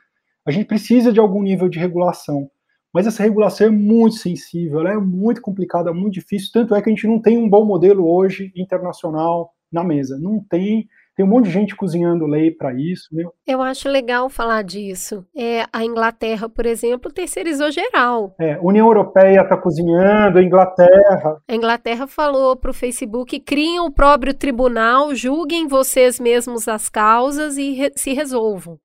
[0.46, 2.50] A gente precisa de algum nível de regulação.
[2.92, 6.50] Mas essa regulação é muito sensível, ela é muito complicada, muito difícil.
[6.52, 10.18] Tanto é que a gente não tem um bom modelo hoje internacional na mesa.
[10.18, 10.88] Não tem
[11.20, 13.08] tem um monte de gente cozinhando lei para isso.
[13.12, 13.24] Né?
[13.46, 15.22] Eu acho legal falar disso.
[15.36, 18.34] É, a Inglaterra, por exemplo, terceirizou geral.
[18.40, 21.36] É, a União Europeia está cozinhando, a Inglaterra.
[21.46, 27.58] A Inglaterra falou para o Facebook: criem o próprio tribunal, julguem vocês mesmos as causas
[27.58, 28.78] e re se resolvam.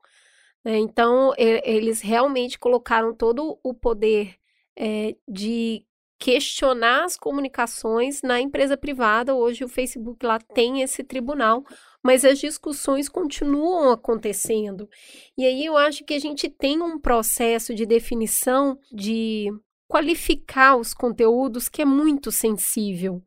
[0.65, 0.79] Né?
[0.79, 4.35] Então, eles realmente colocaram todo o poder
[4.75, 5.85] é, de
[6.17, 9.35] questionar as comunicações na empresa privada.
[9.35, 11.63] Hoje o Facebook lá tem esse tribunal,
[12.03, 14.89] mas as discussões continuam acontecendo.
[15.37, 19.51] E aí eu acho que a gente tem um processo de definição de
[19.87, 23.21] qualificar os conteúdos que é muito sensível.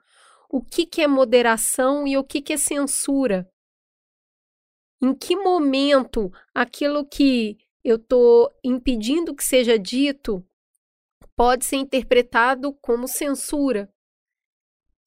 [0.51, 3.46] O que, que é moderação e o que, que é censura?
[5.00, 10.44] Em que momento aquilo que eu estou impedindo que seja dito
[11.37, 13.88] pode ser interpretado como censura?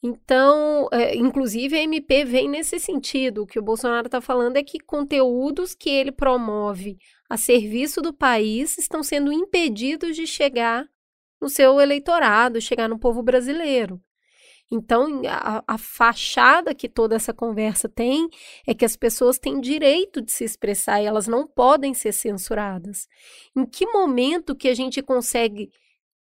[0.04, 3.44] Então, é, inclusive a MP vem nesse sentido.
[3.44, 6.98] O que o Bolsonaro está falando é que conteúdos que ele promove
[7.30, 10.88] a serviço do país estão sendo impedidos de chegar
[11.40, 14.02] no seu eleitorado, chegar no povo brasileiro.
[14.72, 18.30] Então, a, a, fachada que toda essa conversa tem
[18.66, 23.06] é que as pessoas têm direito de se expressar e elas não podem ser censuradas.
[23.54, 25.70] Em que momento que a gente consegue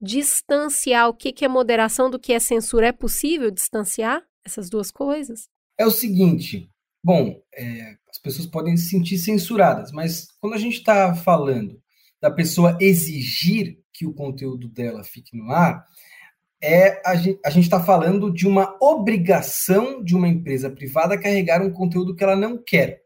[0.02, 2.88] distanciar o que, que é moderação do que é censura?
[2.88, 5.48] É possível distanciar essas duas coisas?
[5.78, 6.68] É o seguinte,
[7.04, 11.80] bom, é, as pessoas podem se sentir censuradas, mas quando a gente está falando
[12.20, 15.84] da pessoa exigir que o conteúdo dela fique no ar,
[16.62, 17.14] é a
[17.50, 22.36] gente está falando de uma obrigação de uma empresa privada carregar um conteúdo que ela
[22.36, 23.02] não quer.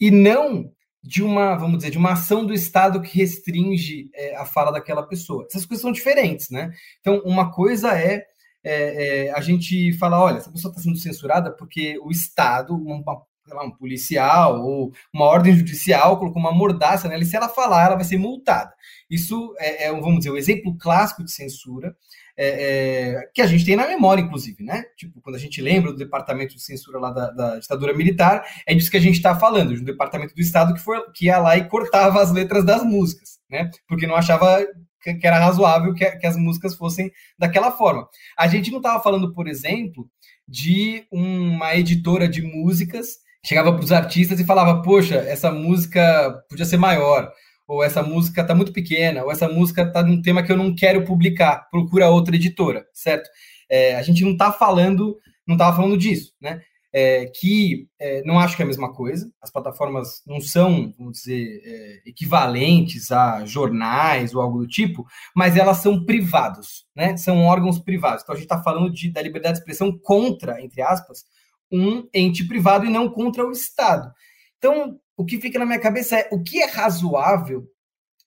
[0.00, 4.46] E não de uma, vamos dizer, de uma ação do Estado que restringe é, a
[4.46, 5.44] fala daquela pessoa.
[5.46, 6.72] Essas coisas são diferentes, né?
[7.00, 8.24] Então, uma coisa é,
[8.64, 12.74] é, é a gente falar, olha, essa pessoa está sendo censurada porque o Estado,
[13.52, 17.86] lá, um policial ou uma ordem judicial colocou uma mordaça nela e se ela falar,
[17.86, 18.72] ela vai ser multada.
[19.10, 21.94] Isso é, é vamos dizer, o um exemplo clássico de censura
[22.36, 24.84] é, é, que a gente tem na memória, inclusive, né?
[24.96, 28.74] Tipo, quando a gente lembra do departamento de censura lá da, da ditadura militar, é
[28.74, 31.38] disso que a gente está falando, de um departamento do Estado que, foi, que ia
[31.38, 33.70] lá e cortava as letras das músicas, né?
[33.86, 34.66] Porque não achava
[35.00, 38.08] que, que era razoável que, que as músicas fossem daquela forma.
[38.36, 40.08] A gente não estava falando, por exemplo,
[40.46, 46.64] de uma editora de músicas chegava para os artistas e falava: Poxa, essa música podia
[46.64, 47.30] ser maior
[47.66, 50.74] ou essa música está muito pequena, ou essa música está num tema que eu não
[50.74, 53.28] quero publicar, procura outra editora, certo?
[53.70, 56.60] É, a gente não está falando, não estava falando disso, né?
[56.96, 61.18] É, que é, não acho que é a mesma coisa, as plataformas não são, vamos
[61.18, 67.16] dizer, é, equivalentes a jornais ou algo do tipo, mas elas são privados, né?
[67.16, 68.22] São órgãos privados.
[68.22, 71.24] Então a gente está falando de, da liberdade de expressão contra, entre aspas,
[71.72, 74.12] um ente privado e não contra o Estado.
[74.58, 77.70] Então, o que fica na minha cabeça é o que é razoável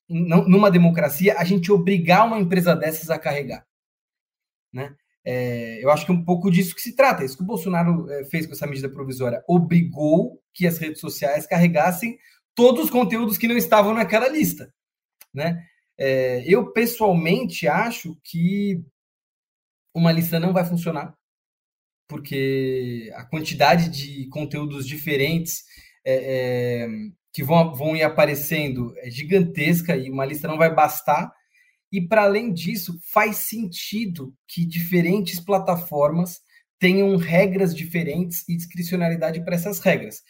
[0.10, 3.65] numa democracia a gente obrigar uma empresa dessas a carregar,
[4.71, 4.95] né?
[5.26, 7.26] É, eu acho que é um pouco disso que se trata.
[7.26, 11.45] Isso que o Bolsonaro é, fez com essa medida provisória obrigou que as redes sociais
[11.45, 12.17] carregassem
[12.56, 14.73] todos os conteúdos que não estavam naquela lista,
[15.34, 15.62] né?
[15.97, 18.82] É, eu pessoalmente acho que
[19.93, 21.17] uma lista não vai funcionar
[22.08, 25.65] porque a quantidade de conteúdos diferentes
[26.09, 26.87] é, é,
[27.33, 31.29] que vão, vão ir aparecendo é gigantesca e uma lista não vai bastar.
[31.91, 36.39] E para além disso, faz sentido que diferentes plataformas
[36.79, 40.21] tenham regras diferentes e discricionalidade para essas regras.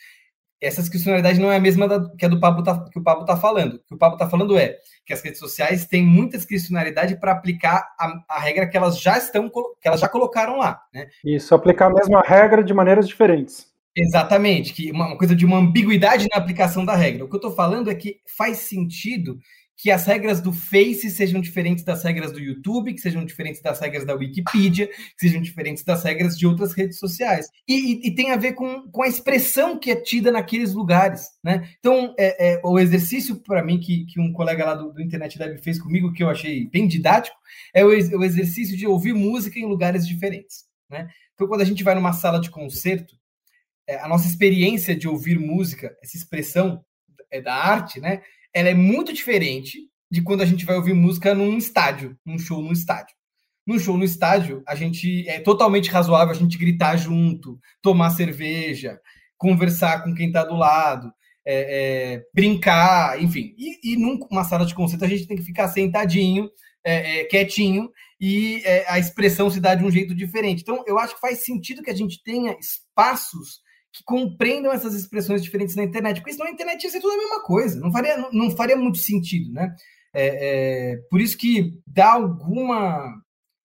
[0.60, 3.22] Essa discricionalidade não é a mesma da, que a do Pablo tá, que o Pablo
[3.22, 3.76] está falando.
[3.76, 7.34] O que o Pablo está falando é que as redes sociais têm muita discricionalidade para
[7.34, 10.82] aplicar a, a, regra que elas já estão que elas já colocaram lá.
[10.92, 11.08] Né?
[11.24, 13.68] Isso, aplicar a mesma regra de maneiras diferentes.
[14.00, 17.26] Exatamente, que uma, coisa de uma ambiguidade na aplicação da regra.
[17.26, 19.40] O que eu estou falando é que faz sentido
[19.76, 23.80] que as regras do Face sejam diferentes das regras do YouTube, que sejam diferentes das
[23.80, 27.48] regras da Wikipedia, que sejam diferentes das regras de outras redes sociais.
[27.68, 31.28] E, e, e tem a ver com, com a expressão que é tida naqueles lugares.
[31.44, 31.68] Né?
[31.80, 35.40] Então, é, é o exercício, para mim, que, que um colega lá do, do Internet
[35.40, 37.38] Lab fez comigo, que eu achei bem didático,
[37.74, 40.66] é o, o exercício de ouvir música em lugares diferentes.
[40.90, 41.08] Né?
[41.34, 43.16] Então, quando a gente vai numa sala de concerto,
[43.88, 46.84] é, a nossa experiência de ouvir música, essa expressão
[47.32, 48.22] é, da arte, né?
[48.54, 52.62] Ela é muito diferente de quando a gente vai ouvir música num estádio, num show
[52.62, 53.16] no estádio.
[53.66, 59.00] Num show no estádio, a gente é totalmente razoável a gente gritar junto, tomar cerveja,
[59.38, 61.12] conversar com quem está do lado,
[61.46, 63.54] é, é, brincar, enfim.
[63.58, 66.50] E, e numa sala de concerto a gente tem que ficar sentadinho,
[66.84, 67.90] é, é quietinho,
[68.20, 70.62] e é, a expressão se dá de um jeito diferente.
[70.62, 73.62] Então, eu acho que faz sentido que a gente tenha espaços
[73.98, 77.18] que compreendam essas expressões diferentes na internet, porque senão a internet ia ser tudo a
[77.18, 79.74] mesma coisa, não faria, não, não faria muito sentido, né?
[80.14, 83.14] É, é, por isso que dá alguma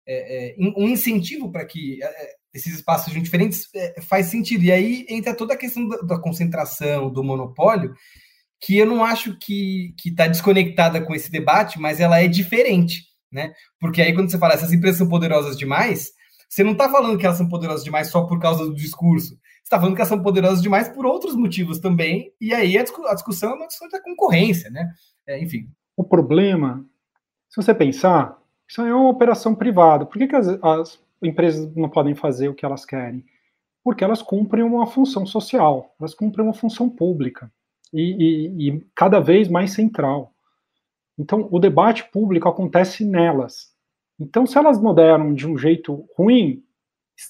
[0.07, 4.63] é, é um incentivo para que é, esses espaços diferentes é, faz sentido.
[4.63, 7.93] E aí entra toda a questão da, da, concentração, do monopólio,
[8.61, 13.53] que eu não acho que está desconectada com esse debate, mas ela é diferente, né?
[13.79, 16.11] Porque aí quando você fala essas empresas são poderosas demais,
[16.49, 19.37] você não está falando que elas são poderosas demais só por causa do discurso.
[19.67, 22.31] Está falando que elas são poderosas demais por outros motivos também.
[22.39, 24.93] E aí a, discussão é uma discussão da concorrência, né?
[25.27, 25.69] É, enfim.
[25.93, 26.85] O problema,
[27.49, 30.05] se você pensar, isso é uma operação privada.
[30.05, 33.25] Por que, que as, as empresas não podem fazer o que elas querem?
[33.83, 37.51] Porque elas cumprem uma função social, elas cumprem uma função pública
[37.91, 40.33] e, e, e cada vez mais central.
[41.19, 43.73] Então, o debate público acontece nelas.
[44.17, 46.63] Então, se elas moderam de um jeito ruim,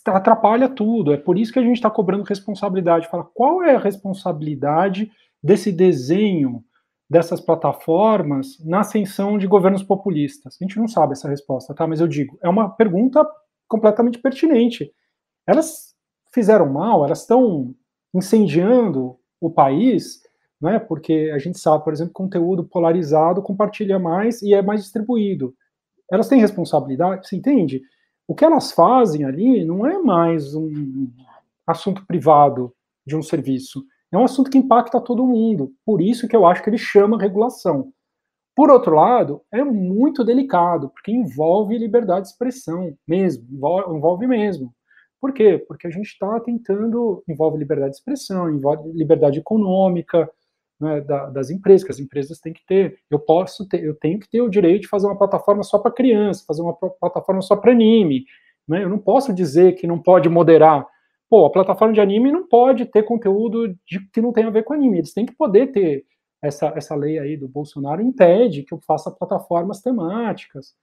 [0.08, 1.14] atrapalha tudo.
[1.14, 3.08] É por isso que a gente está cobrando responsabilidade.
[3.08, 5.12] Fala, qual é a responsabilidade
[5.42, 6.64] desse desenho
[7.10, 10.58] dessas plataformas na ascensão de governos populistas?
[10.60, 11.88] A gente não sabe essa resposta, tá?
[11.88, 13.26] Mas eu digo, é uma pergunta
[13.68, 14.92] completamente pertinente.
[15.46, 15.96] Elas
[16.34, 17.74] fizeram mal, elas estão
[18.14, 20.22] incendiando o país,
[20.62, 20.80] né?
[20.80, 25.56] Porque a gente sabe, por exemplo, conteúdo polarizado compartilha mais e é mais distribuído
[26.12, 27.82] elas têm responsabilidade, você entende?
[28.28, 31.08] O que elas fazem ali não é mais um
[31.66, 32.74] assunto privado
[33.06, 35.72] de um serviço, é um assunto que impacta todo mundo.
[35.86, 37.94] Por isso que eu acho que ele chama regulação.
[38.54, 43.46] Por outro lado, é muito delicado, porque envolve liberdade de expressão mesmo,
[43.90, 44.74] envolve mesmo.
[45.22, 45.64] Por quê?
[45.66, 50.30] Porque a gente está tentando, envolve liberdade de expressão, envolve liberdade econômica,
[50.80, 53.00] né, da, das empresas, que as empresas têm que ter.
[53.10, 55.92] Eu posso ter, eu tenho que ter o direito de fazer uma plataforma só para
[55.92, 58.26] criança, fazer uma plataforma só para anime.
[58.68, 58.84] Né?
[58.84, 60.86] Eu não posso dizer que não pode moderar.
[61.30, 64.64] Pô, a plataforma de anime não pode ter conteúdo de, que não tem a ver
[64.64, 65.00] com anime.
[65.00, 66.06] Eles têm que poder ter
[66.42, 70.76] essa, essa lei aí do Bolsonaro impede que eu faça plataformas temáticas.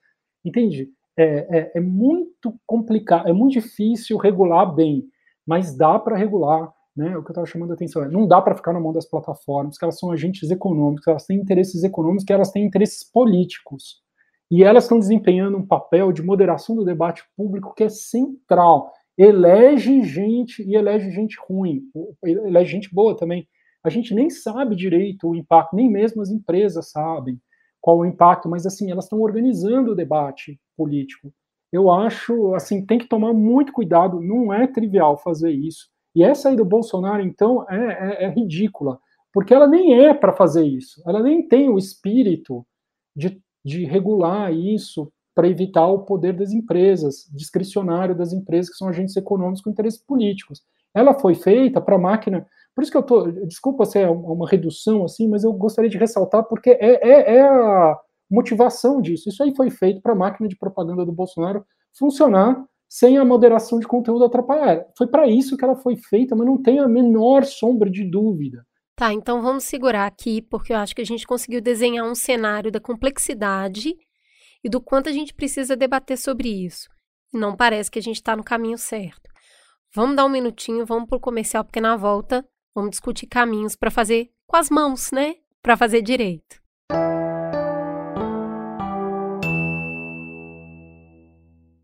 [0.45, 0.91] Entende?
[1.17, 5.05] É, é, é muito complicado, é muito difícil regular bem,
[5.47, 8.41] mas dá para regular né, o que eu estava chamando a atenção é, não dá
[8.41, 12.25] para ficar na mão das plataformas, que elas são agentes econômicos, elas têm interesses econômicos,
[12.25, 14.03] que elas têm interesses políticos.
[14.51, 18.93] E elas estão desempenhando um papel de moderação do debate público que é central.
[19.19, 21.83] Elege gente e elege gente ruim,
[22.23, 23.49] elege gente boa também.
[23.83, 27.41] A gente nem sabe direito o impacto, nem mesmo as empresas sabem
[27.81, 31.33] qual o impacto, mas assim, elas estão organizando o debate político.
[31.73, 36.49] Eu acho, assim, tem que tomar muito cuidado, não é trivial fazer isso e essa
[36.49, 38.99] aí do Bolsonaro, então, é, é, é ridícula,
[39.33, 42.65] porque ela nem é para fazer isso, ela nem tem o espírito
[43.17, 48.89] de, de regular isso para evitar o poder das empresas, discricionário das empresas que são
[48.89, 50.63] agentes econômicos com interesses políticos.
[50.95, 52.47] Ela foi feita para a máquina.
[52.73, 53.31] Por isso que eu tô.
[53.33, 57.99] Desculpa ser uma redução assim, mas eu gostaria de ressaltar porque é, é, é a
[58.31, 59.29] motivação disso.
[59.29, 61.65] Isso aí foi feito para a máquina de propaganda do Bolsonaro
[61.99, 64.85] funcionar sem a moderação de conteúdo atrapalhar.
[64.97, 68.65] Foi para isso que ela foi feita, mas não tem a menor sombra de dúvida.
[68.97, 72.71] Tá, então vamos segurar aqui, porque eu acho que a gente conseguiu desenhar um cenário
[72.71, 73.97] da complexidade
[74.63, 76.89] e do quanto a gente precisa debater sobre isso.
[77.33, 79.29] Não parece que a gente está no caminho certo.
[79.93, 83.91] Vamos dar um minutinho, vamos para o comercial, porque na volta vamos discutir caminhos para
[83.91, 85.35] fazer com as mãos, né?
[85.61, 86.63] Para fazer direito.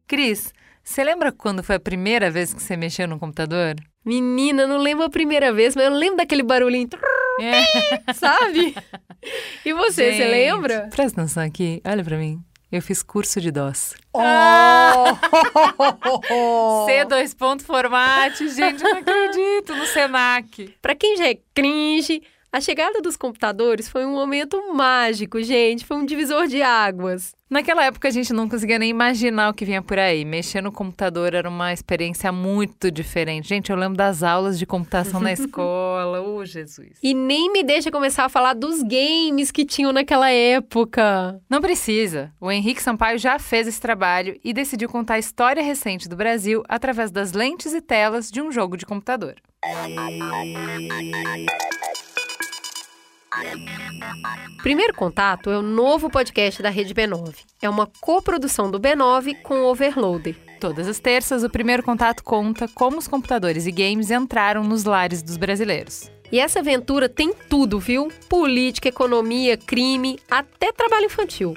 [0.07, 0.53] Cris,
[0.83, 3.76] você lembra quando foi a primeira vez que você mexeu no computador?
[4.05, 6.89] Menina, não lembro a primeira vez, mas eu lembro daquele barulhinho.
[7.41, 8.12] É.
[8.14, 8.74] Sabe?
[9.64, 10.89] E você, Gente, você lembra?
[10.91, 12.43] Presta atenção aqui, olha pra mim.
[12.72, 13.95] Eu fiz curso de DOS.
[14.12, 14.20] Oh!
[16.87, 20.74] C2 ponto format, gente, não acredito, no Senac.
[20.81, 22.22] Pra quem já é cringe,
[22.53, 25.84] a chegada dos computadores foi um momento mágico, gente.
[25.84, 27.32] Foi um divisor de águas.
[27.48, 30.24] Naquela época a gente não conseguia nem imaginar o que vinha por aí.
[30.24, 33.48] Mexer no computador era uma experiência muito diferente.
[33.48, 36.20] Gente, eu lembro das aulas de computação na escola.
[36.20, 36.98] Ô, oh, Jesus.
[37.03, 41.40] E nem me deixa começar a falar dos games que tinham naquela época.
[41.48, 42.32] Não precisa.
[42.40, 46.62] O Henrique Sampaio já fez esse trabalho e decidiu contar a história recente do Brasil
[46.68, 49.34] através das lentes e telas de um jogo de computador.
[54.62, 57.35] Primeiro Contato é o novo podcast da Rede B9.
[57.62, 60.37] É uma coprodução do B9 com o Overloader.
[60.61, 65.22] Todas as terças, o Primeiro Contato conta como os computadores e games entraram nos lares
[65.22, 66.11] dos brasileiros.
[66.31, 68.12] E essa aventura tem tudo, viu?
[68.28, 71.55] Política, economia, crime, até trabalho infantil.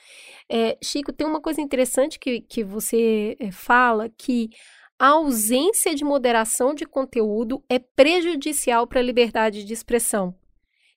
[0.50, 4.50] É, Chico, tem uma coisa interessante que, que você é, fala, que
[4.98, 10.34] a ausência de moderação de conteúdo é prejudicial para a liberdade de expressão.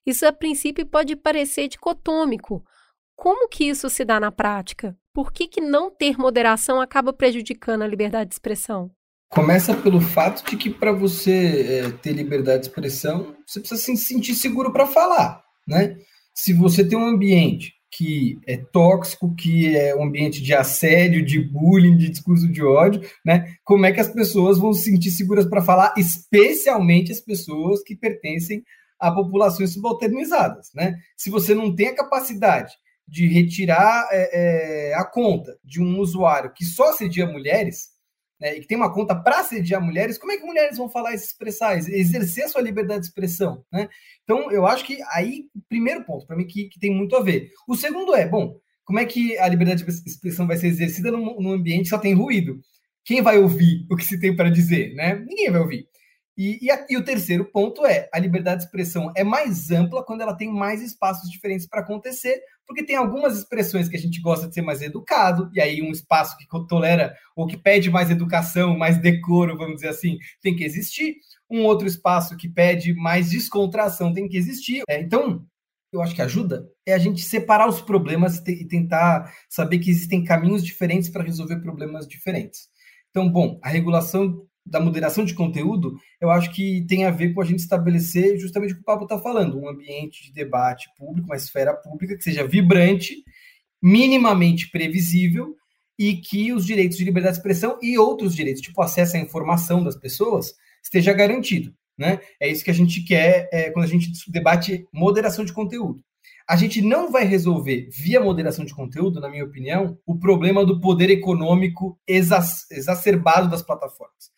[0.04, 2.64] Isso, a princípio, pode parecer dicotômico.
[3.14, 4.98] Como que isso se dá na prática?
[5.12, 8.90] Por que, que não ter moderação acaba prejudicando a liberdade de expressão?
[9.28, 13.96] Começa pelo fato de que para você é, ter liberdade de expressão, você precisa se
[13.96, 15.96] sentir seguro para falar, né?
[16.34, 21.40] Se você tem um ambiente que é tóxico, que é um ambiente de assédio, de
[21.40, 23.54] bullying, de discurso de ódio, né?
[23.64, 27.96] Como é que as pessoas vão se sentir seguras para falar, especialmente as pessoas que
[27.96, 28.62] pertencem
[28.98, 30.96] a populações subalternizadas, né?
[31.16, 32.72] Se você não tem a capacidade
[33.10, 37.88] de retirar é, é, a conta de um usuário que só assedia mulheres,
[38.40, 41.12] né, e que tem uma conta para assediar mulheres, como é que mulheres vão falar
[41.12, 43.64] e se expressar, exercer a sua liberdade de expressão?
[43.72, 43.88] Né?
[44.22, 47.50] Então, eu acho que aí, primeiro ponto, para mim, que, que, tem muito a ver.
[47.66, 51.40] O segundo é, bom, como é que a liberdade de expressão vai ser exercida num,
[51.40, 52.60] num ambiente que só tem ruído?
[53.04, 54.94] Quem vai ouvir o que se tem para dizer?
[54.94, 55.16] Né?
[55.16, 55.89] Ninguém vai ouvir.
[56.36, 60.04] E, e, a, e, o terceiro ponto é a liberdade de expressão é mais ampla
[60.04, 64.20] quando ela tem mais espaços diferentes para acontecer, porque tem algumas expressões que a gente
[64.20, 68.10] gosta de ser mais educado, e aí um espaço que tolera ou que pede mais
[68.10, 71.16] educação, mais decoro, vamos dizer assim, tem que existir.
[71.50, 74.82] Um outro espaço que pede mais descontração tem que existir.
[74.88, 75.44] É, então,
[75.92, 79.90] eu acho que ajuda é a gente separar os problemas e, e tentar saber que
[79.90, 82.68] existem caminhos diferentes para resolver problemas diferentes.
[83.10, 87.42] Então, bom, a regulação da moderação de conteúdo, eu acho que tem a ver com
[87.42, 91.26] a gente estabelecer justamente o que o Pablo está falando, um ambiente de debate público,
[91.26, 93.24] uma esfera pública que seja vibrante,
[93.82, 95.56] minimamente previsível
[95.98, 99.82] e que os direitos de liberdade de expressão e outros direitos, tipo acesso à informação
[99.82, 101.74] das pessoas, esteja garantido.
[101.98, 102.20] Né?
[102.38, 106.02] É isso que a gente quer é, quando a gente debate moderação de conteúdo.
[106.48, 110.80] A gente não vai resolver, via moderação de conteúdo, na minha opinião, o problema do
[110.80, 114.30] poder econômico exacerbado das plataformas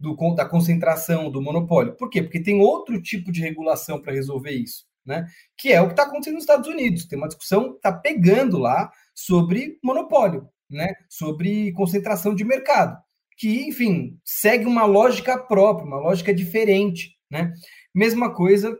[0.00, 1.94] do, da concentração, do monopólio.
[1.94, 2.22] Por quê?
[2.22, 5.26] Porque tem outro tipo de regulação para resolver isso, né?
[5.56, 7.04] Que é o que está acontecendo nos Estados Unidos.
[7.04, 10.88] Tem uma discussão que está pegando lá sobre monopólio, né?
[11.08, 12.98] Sobre concentração de mercado.
[13.36, 17.52] Que, enfim, segue uma lógica própria, uma lógica diferente, né?
[17.94, 18.76] Mesma coisa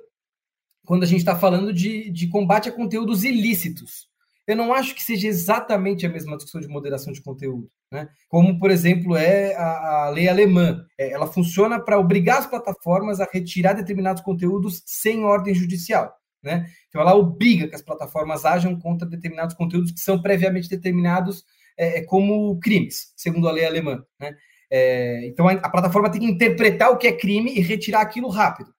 [0.87, 4.10] quando a gente está falando de, de combate a conteúdos ilícitos
[4.51, 7.71] eu não acho que seja exatamente a mesma discussão de moderação de conteúdo.
[7.93, 8.09] Né?
[8.29, 10.85] Como, por exemplo, é a, a lei alemã.
[10.99, 16.13] É, ela funciona para obrigar as plataformas a retirar determinados conteúdos sem ordem judicial.
[16.43, 16.67] Né?
[16.89, 21.45] Então, ela obriga que as plataformas ajam contra determinados conteúdos que são previamente determinados
[21.77, 24.03] é, é como crimes, segundo a lei alemã.
[24.19, 24.35] Né?
[24.71, 28.29] É, então, a, a plataforma tem que interpretar o que é crime e retirar aquilo
[28.29, 28.73] rápido.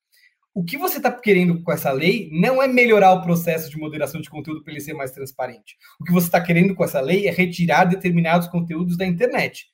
[0.54, 4.20] O que você está querendo com essa lei não é melhorar o processo de moderação
[4.20, 5.78] de conteúdo para ele ser mais transparente.
[6.00, 9.68] O que você está querendo com essa lei é retirar determinados conteúdos da internet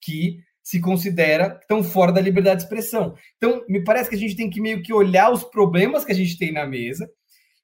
[0.00, 3.14] que se considera estão fora da liberdade de expressão.
[3.36, 6.14] Então, me parece que a gente tem que meio que olhar os problemas que a
[6.14, 7.10] gente tem na mesa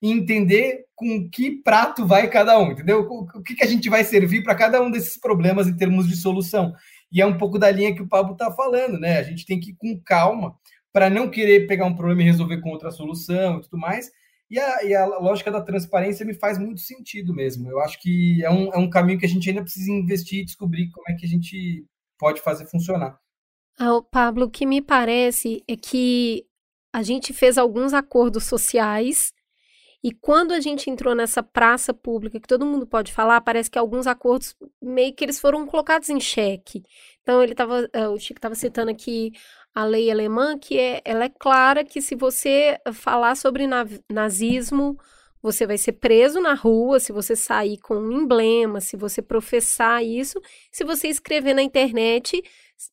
[0.02, 3.06] e entender com que prato vai cada um, entendeu?
[3.08, 6.16] O que, que a gente vai servir para cada um desses problemas em termos de
[6.16, 6.74] solução.
[7.12, 9.18] E é um pouco da linha que o Pablo está falando, né?
[9.18, 10.56] A gente tem que ir com calma
[10.96, 14.10] para não querer pegar um problema e resolver com outra solução e tudo mais.
[14.50, 17.70] E a, e a, lógica da transparência me faz muito sentido mesmo.
[17.70, 20.44] Eu acho que é um, é um caminho que a gente ainda precisa investir e
[20.46, 21.84] descobrir como é que a gente
[22.18, 23.20] pode fazer funcionar.
[23.78, 26.46] Ah, Pablo, o que me parece é que
[26.90, 29.34] a gente fez alguns acordos sociais
[30.02, 33.78] e quando a gente entrou nessa praça pública que todo mundo pode falar, parece que
[33.78, 36.84] alguns acordos meio que eles foram colocados em xeque.
[37.20, 39.32] Então ele estava, eh, o Chico estava citando aqui
[39.76, 43.66] a lei alemã, que é, ela é clara que se você falar sobre
[44.10, 44.98] nazismo,
[45.42, 50.02] você vai ser preso na rua, se você sair com um emblema, se você professar
[50.02, 50.40] isso,
[50.72, 52.42] se você escrever na internet,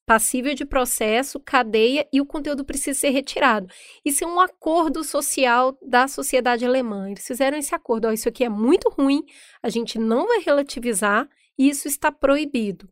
[0.06, 3.68] passível de processo, cadeia e o conteúdo precisa ser retirado.
[4.04, 7.10] Isso é um acordo social da sociedade alemã.
[7.10, 9.24] Eles fizeram esse acordo, ó, isso aqui é muito ruim,
[9.64, 12.90] a gente não vai relativizar e isso está proibido.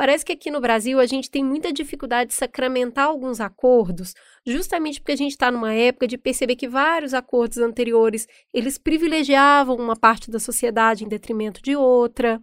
[0.00, 4.14] Parece que aqui no Brasil a gente tem muita dificuldade de sacramentar alguns acordos,
[4.46, 9.76] justamente porque a gente está numa época de perceber que vários acordos anteriores eles privilegiavam
[9.76, 12.42] uma parte da sociedade em detrimento de outra.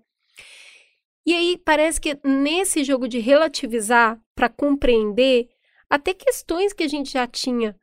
[1.25, 5.47] E aí parece que nesse jogo de relativizar para compreender
[5.89, 7.75] até questões que a gente já tinha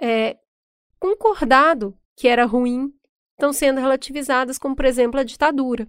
[0.00, 0.38] é,
[0.98, 2.90] concordado que era ruim
[3.32, 5.86] estão sendo relativizadas, como por exemplo a ditadura.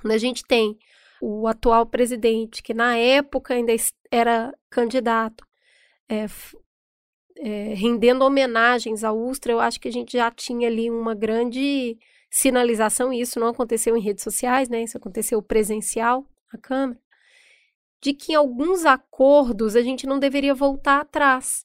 [0.00, 0.78] Quando a gente tem
[1.26, 3.74] o atual presidente, que na época ainda
[4.10, 5.42] era candidato,
[6.06, 6.26] é,
[7.38, 11.96] é, rendendo homenagens à Ustra, eu acho que a gente já tinha ali uma grande
[12.30, 14.82] sinalização, e isso não aconteceu em redes sociais, né?
[14.82, 17.00] Isso aconteceu presencial, na Câmara,
[18.02, 21.64] de que em alguns acordos a gente não deveria voltar atrás.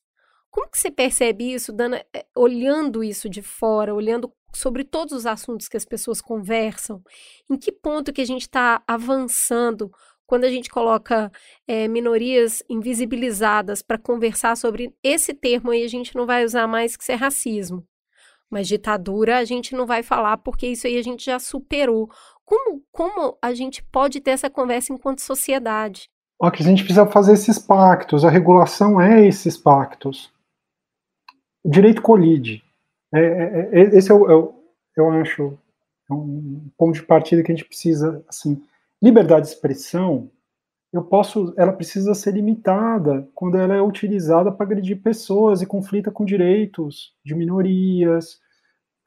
[0.49, 5.25] Como que você percebe isso, Dana, eh, olhando isso de fora, olhando sobre todos os
[5.25, 7.01] assuntos que as pessoas conversam?
[7.49, 9.91] Em que ponto que a gente está avançando
[10.29, 11.31] quando a gente coloca
[11.67, 16.95] é, minorias invisibilizadas para conversar sobre esse termo aí, a gente não vai usar mais
[16.95, 17.83] que ser racismo.
[18.47, 22.09] Mas ditadura a gente não vai falar porque isso aí a gente já superou.
[22.45, 26.09] Como, como a gente pode ter essa conversa enquanto sociedade?
[26.39, 30.31] Ó, que a gente precisa fazer esses pactos, a regulação é esses pactos.
[31.63, 32.63] O direito colide.
[33.13, 34.51] É, é, é, esse é o, é
[34.95, 35.57] eu acho,
[36.09, 38.61] é um ponto de partida que a gente precisa, assim,
[39.01, 40.29] liberdade de expressão,
[40.91, 46.09] eu posso, ela precisa ser limitada quando ela é utilizada para agredir pessoas e conflita
[46.09, 48.39] com direitos de minorias,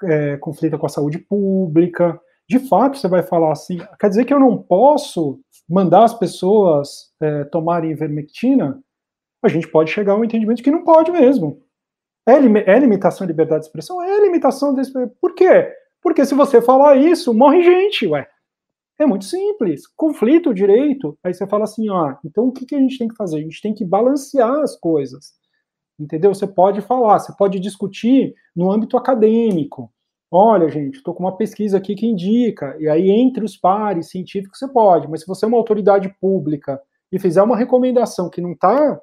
[0.04, 2.20] é, conflita com a saúde pública.
[2.48, 7.12] De fato, você vai falar assim, quer dizer que eu não posso mandar as pessoas
[7.20, 8.80] é, tomarem ivermectina?
[9.42, 11.60] A gente pode chegar a um entendimento que não pode mesmo.
[12.26, 14.00] É, é limitação de liberdade de expressão?
[14.02, 14.82] É limitação de
[15.20, 15.72] Por quê?
[16.00, 18.26] Porque se você falar isso, morre gente, ué.
[18.98, 19.86] É muito simples.
[19.96, 21.18] Conflito, direito.
[21.24, 23.38] Aí você fala assim, ó, então o que, que a gente tem que fazer?
[23.38, 25.32] A gente tem que balancear as coisas.
[25.98, 26.34] Entendeu?
[26.34, 29.92] Você pode falar, você pode discutir no âmbito acadêmico.
[30.30, 34.58] Olha, gente, estou com uma pesquisa aqui que indica, e aí entre os pares científicos
[34.58, 36.80] você pode, mas se você é uma autoridade pública
[37.12, 38.98] e fizer uma recomendação que não está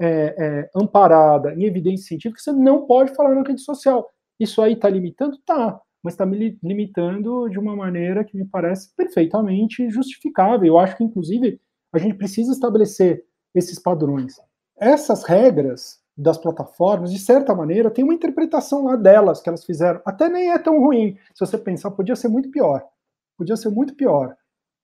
[0.00, 4.08] é, é, amparada em evidência científica, você não pode falar na rede social.
[4.38, 5.38] Isso aí está limitando?
[5.44, 10.66] Tá mas está me limitando de uma maneira que me parece perfeitamente justificável.
[10.66, 11.60] Eu acho que, inclusive,
[11.92, 13.24] a gente precisa estabelecer
[13.54, 14.36] esses padrões.
[14.78, 20.00] Essas regras das plataformas, de certa maneira, tem uma interpretação lá delas que elas fizeram.
[20.04, 21.16] Até nem é tão ruim.
[21.34, 22.84] Se você pensar, podia ser muito pior.
[23.36, 24.36] Podia ser muito pior.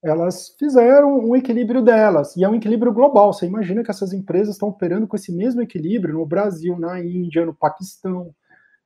[0.03, 3.33] Elas fizeram um equilíbrio delas, e é um equilíbrio global.
[3.33, 7.45] Você imagina que essas empresas estão operando com esse mesmo equilíbrio no Brasil, na Índia,
[7.45, 8.33] no Paquistão,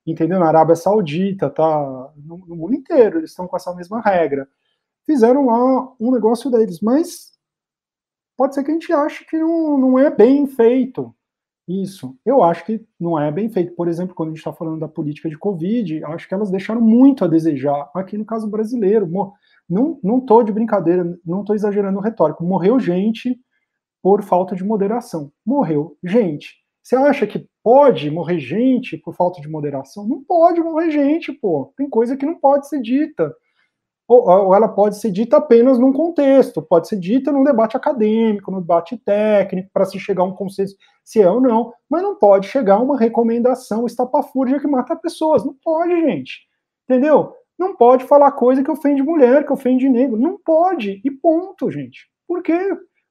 [0.06, 0.40] entendeu?
[0.40, 2.12] Na Arábia Saudita, tá?
[2.16, 4.48] No, no, mundo inteiro, eles estão com essa mesma regra.
[5.06, 7.32] Fizeram lá um negócio deles, mas
[8.38, 11.14] pode ser que a gente ache que não, não é bem feito
[11.70, 12.18] isso.
[12.26, 13.74] Eu acho que não é bem feito.
[13.76, 16.82] Por exemplo, quando a gente está falando da política de Covid, acho que elas deixaram
[16.82, 17.90] muito a desejar.
[17.94, 19.08] Aqui no caso brasileiro,
[19.70, 22.44] não, não tô de brincadeira, não estou exagerando o retórico.
[22.44, 23.40] Morreu gente
[24.02, 25.32] por falta de moderação.
[25.46, 26.56] Morreu gente.
[26.82, 30.08] Você acha que pode morrer gente por falta de moderação?
[30.08, 31.72] Não pode morrer gente, pô.
[31.78, 33.32] Tem coisa que não pode ser dita.
[34.08, 38.50] Ou, ou, ela pode ser dita apenas num contexto, pode ser dita num debate acadêmico,
[38.50, 42.16] num debate técnico, para se chegar a um consenso se é ou não, mas não
[42.16, 45.46] pode chegar a uma recomendação estapafúrdia que mata pessoas.
[45.46, 46.48] Não pode, gente.
[46.90, 47.36] Entendeu?
[47.60, 50.18] Não pode falar coisa que ofende mulher, que ofende negro.
[50.18, 51.02] Não pode.
[51.04, 52.10] E ponto, gente.
[52.26, 52.58] Por quê?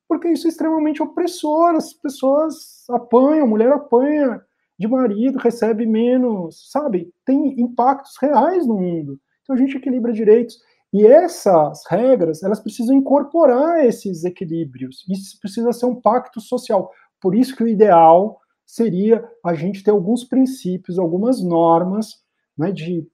[0.08, 1.74] Porque isso é extremamente opressor.
[1.74, 4.40] As pessoas apanham, mulher apanha,
[4.78, 7.12] de marido, recebe menos, sabe?
[7.26, 9.20] Tem impactos reais no mundo.
[9.42, 10.56] Então a gente equilibra direitos.
[10.94, 15.04] E essas regras, elas precisam incorporar esses equilíbrios.
[15.10, 16.90] Isso precisa ser um pacto social.
[17.20, 22.22] Por isso que o ideal seria a gente ter alguns princípios, algumas normas
[22.56, 23.06] né, de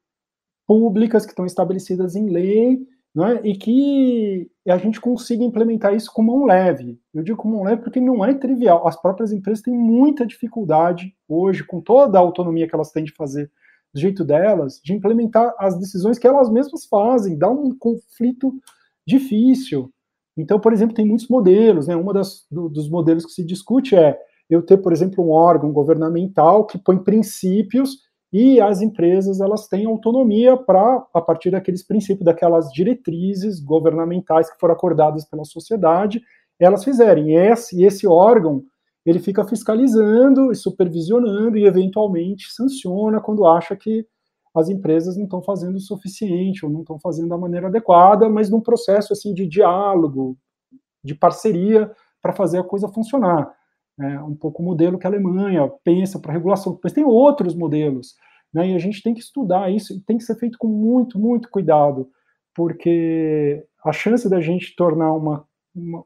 [0.67, 6.23] públicas que estão estabelecidas em lei, né, e que a gente consiga implementar isso com
[6.23, 6.99] mão leve.
[7.15, 8.89] Eu digo com mão leve porque não é trivial.
[8.89, 13.13] As próprias empresas têm muita dificuldade hoje, com toda a autonomia que elas têm de
[13.13, 13.51] fazer
[13.95, 18.53] do jeito delas, de implementar as decisões que elas mesmas fazem, dá um conflito
[19.07, 19.93] difícil.
[20.37, 21.95] Então, por exemplo, tem muitos modelos, né?
[21.95, 22.05] Um
[22.51, 24.19] do, dos modelos que se discute é
[24.51, 27.99] eu ter, por exemplo, um órgão governamental que põe princípios
[28.37, 34.59] e as empresas elas têm autonomia para, a partir daqueles princípios, daquelas diretrizes governamentais que
[34.59, 36.21] foram acordadas pela sociedade,
[36.59, 37.31] elas fizerem.
[37.31, 38.65] E esse, esse órgão
[39.07, 44.05] ele fica fiscalizando e supervisionando e eventualmente sanciona quando acha que
[44.53, 48.51] as empresas não estão fazendo o suficiente ou não estão fazendo da maneira adequada, mas
[48.51, 50.37] num processo assim de diálogo,
[51.05, 51.89] de parceria
[52.21, 53.55] para fazer a coisa funcionar
[54.01, 58.15] é, um pouco o modelo que a Alemanha pensa para regulação, mas tem outros modelos,
[58.53, 61.19] né, e a gente tem que estudar isso, e tem que ser feito com muito,
[61.19, 62.09] muito cuidado,
[62.55, 66.05] porque a chance da gente tornar uma, uma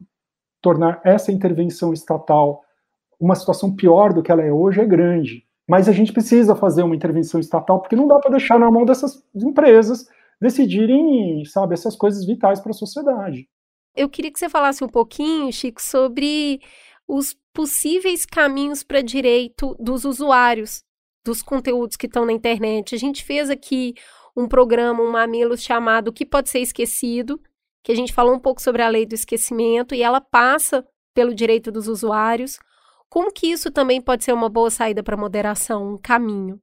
[0.61, 2.65] tornar essa intervenção estatal
[3.21, 5.45] uma situação pior do que ela é hoje é grande.
[5.69, 8.85] Mas a gente precisa fazer uma intervenção estatal, porque não dá para deixar na mão
[8.85, 10.09] dessas empresas
[10.41, 13.49] decidirem, sabe, essas coisas vitais para a sociedade.
[13.95, 16.61] Eu queria que você falasse um pouquinho, Chico, sobre
[17.09, 20.85] os possíveis caminhos para direito dos usuários
[21.25, 22.95] dos conteúdos que estão na internet.
[22.95, 23.95] A gente fez aqui
[24.37, 27.41] um programa, um mamilo chamado O que pode ser esquecido,
[27.83, 31.35] que a gente falou um pouco sobre a lei do esquecimento e ela passa pelo
[31.35, 32.59] direito dos usuários.
[33.09, 36.61] Como que isso também pode ser uma boa saída para moderação, um caminho?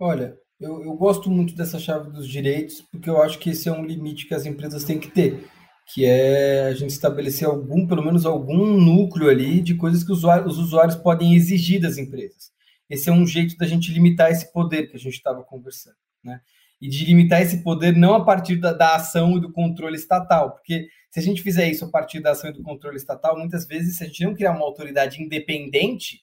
[0.00, 3.72] Olha, eu, eu gosto muito dessa chave dos direitos, porque eu acho que esse é
[3.72, 5.48] um limite que as empresas têm que ter,
[5.86, 10.18] que é a gente estabelecer algum, pelo menos algum núcleo ali de coisas que os
[10.18, 12.50] usuários, os usuários podem exigir das empresas.
[12.90, 16.40] Esse é um jeito da gente limitar esse poder que a gente estava conversando, né?
[16.80, 20.52] E de limitar esse poder não a partir da, da ação e do controle estatal,
[20.52, 23.66] porque se a gente fizer isso a partir da ação e do controle estatal, muitas
[23.66, 26.20] vezes, se a gente não criar uma autoridade independente,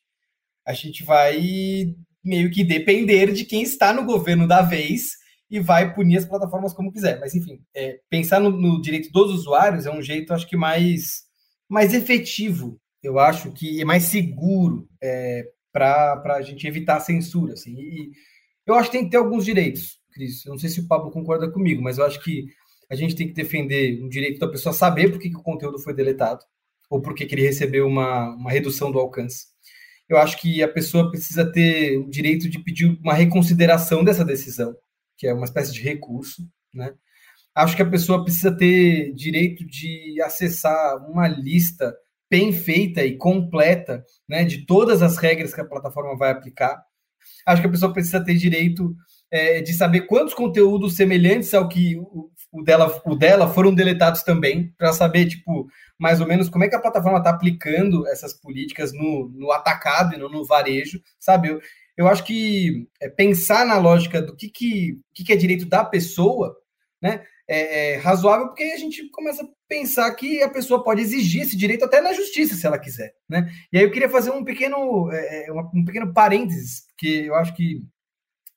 [0.65, 5.22] a gente vai meio que depender de quem está no governo da vez
[5.53, 7.19] e vai punir as plataformas como quiser.
[7.19, 11.25] Mas, enfim, é, pensar no, no, direito dos usuários é um jeito, acho que, mais,
[11.69, 17.53] mais efetivo, eu acho que é mais seguro é, para a gente evitar a censura.
[17.53, 17.71] Assim.
[17.77, 18.11] E
[18.65, 20.43] eu acho que tem que ter alguns direitos, Cris.
[20.43, 22.47] Eu não sei se o Pablo concorda comigo, mas eu acho que
[22.89, 25.77] a gente tem que defender o direito da pessoa saber por que, que o conteúdo
[25.77, 26.43] foi deletado
[26.89, 29.53] ou por que, que ele recebeu uma, uma redução do alcance
[30.09, 34.75] eu acho que a pessoa precisa ter o direito de pedir uma reconsideração dessa decisão,
[35.17, 36.93] que é uma espécie de recurso, né?
[37.55, 41.95] Acho que a pessoa precisa ter direito de acessar uma lista
[42.29, 46.83] bem feita e completa, né, de todas as regras que a plataforma vai aplicar.
[47.45, 48.95] Acho que a pessoa precisa ter direito
[49.29, 54.23] é, de saber quantos conteúdos semelhantes ao que o, o dela, o dela foram deletados
[54.23, 58.33] também, para saber, tipo, mais ou menos como é que a plataforma está aplicando essas
[58.33, 61.49] políticas no, no atacado e no, no varejo, sabe?
[61.49, 61.59] Eu,
[61.97, 65.83] eu acho que é, pensar na lógica do que, que, que, que é direito da
[65.83, 66.55] pessoa,
[67.01, 67.25] né?
[67.45, 71.57] É, é, razoável porque a gente começa a pensar que a pessoa pode exigir esse
[71.57, 73.51] direito até na justiça, se ela quiser, né?
[73.71, 77.53] E aí eu queria fazer um pequeno, é, é um pequeno parênteses, porque eu acho
[77.53, 77.83] que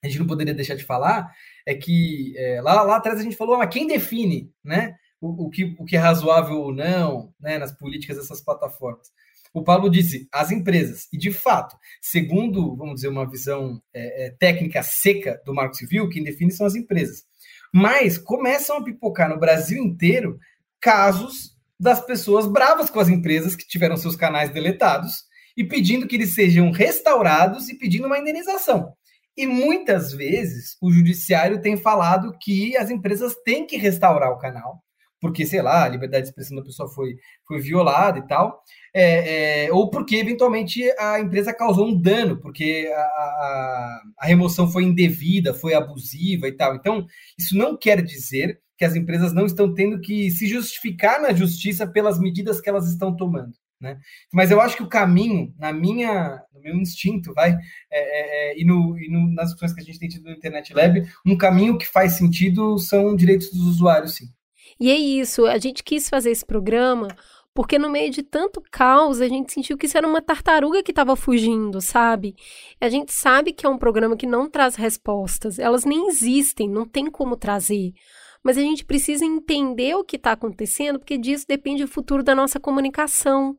[0.05, 1.33] a gente não poderia deixar de falar,
[1.67, 4.95] é que é, lá, lá atrás a gente falou, mas quem define, né?
[5.21, 9.11] o, o, que, o que é razoável ou não né, nas políticas dessas plataformas.
[9.57, 14.31] O Paulo disse as empresas, e de fato, segundo, vamos dizer, uma visão é, é,
[14.39, 17.25] técnica seca do Marco Civil, quem define são as empresas.
[17.73, 20.39] Mas começam a pipocar no Brasil inteiro
[20.79, 25.25] casos das pessoas bravas com as empresas que tiveram seus canais deletados
[25.57, 28.93] e pedindo que eles sejam restaurados e pedindo uma indenização.
[29.35, 34.85] E muitas vezes o judiciário tem falado que as empresas têm que restaurar o canal,
[35.27, 37.17] porque, sei lá, a liberdade de expressão da pessoa foi,
[37.49, 38.63] foi violada e tal,
[38.95, 44.71] é, é, ou porque eventualmente a empresa causou um dano, porque a, a, a, remoção
[44.71, 46.77] foi indevida, foi abusiva e tal.
[46.77, 47.05] Então,
[47.37, 51.87] isso não quer dizer que as empresas não estão tendo que se justificar na justiça
[51.87, 53.53] pelas medidas que elas estão tomando.
[53.81, 53.99] Né?
[54.33, 57.59] Mas eu acho que o caminho, na minha, no meu instinto, vai, é,
[57.91, 60.73] é, é, e, no, e no, nas discussões que a gente tem tido no Internet
[60.73, 64.27] Lab, um caminho que faz sentido são direitos dos usuários, sim.
[64.79, 67.09] E é isso, a gente quis fazer esse programa
[67.57, 70.93] porque no meio de tanto caos a gente sentiu que isso era uma tartaruga que
[70.93, 72.37] estava fugindo, sabe?
[72.79, 76.87] A gente sabe que é um programa que não traz respostas, elas nem existem, não
[76.87, 77.95] tem como trazer.
[78.45, 82.35] Mas a gente precisa entender o que está acontecendo, porque disso depende o futuro da
[82.35, 83.57] nossa comunicação.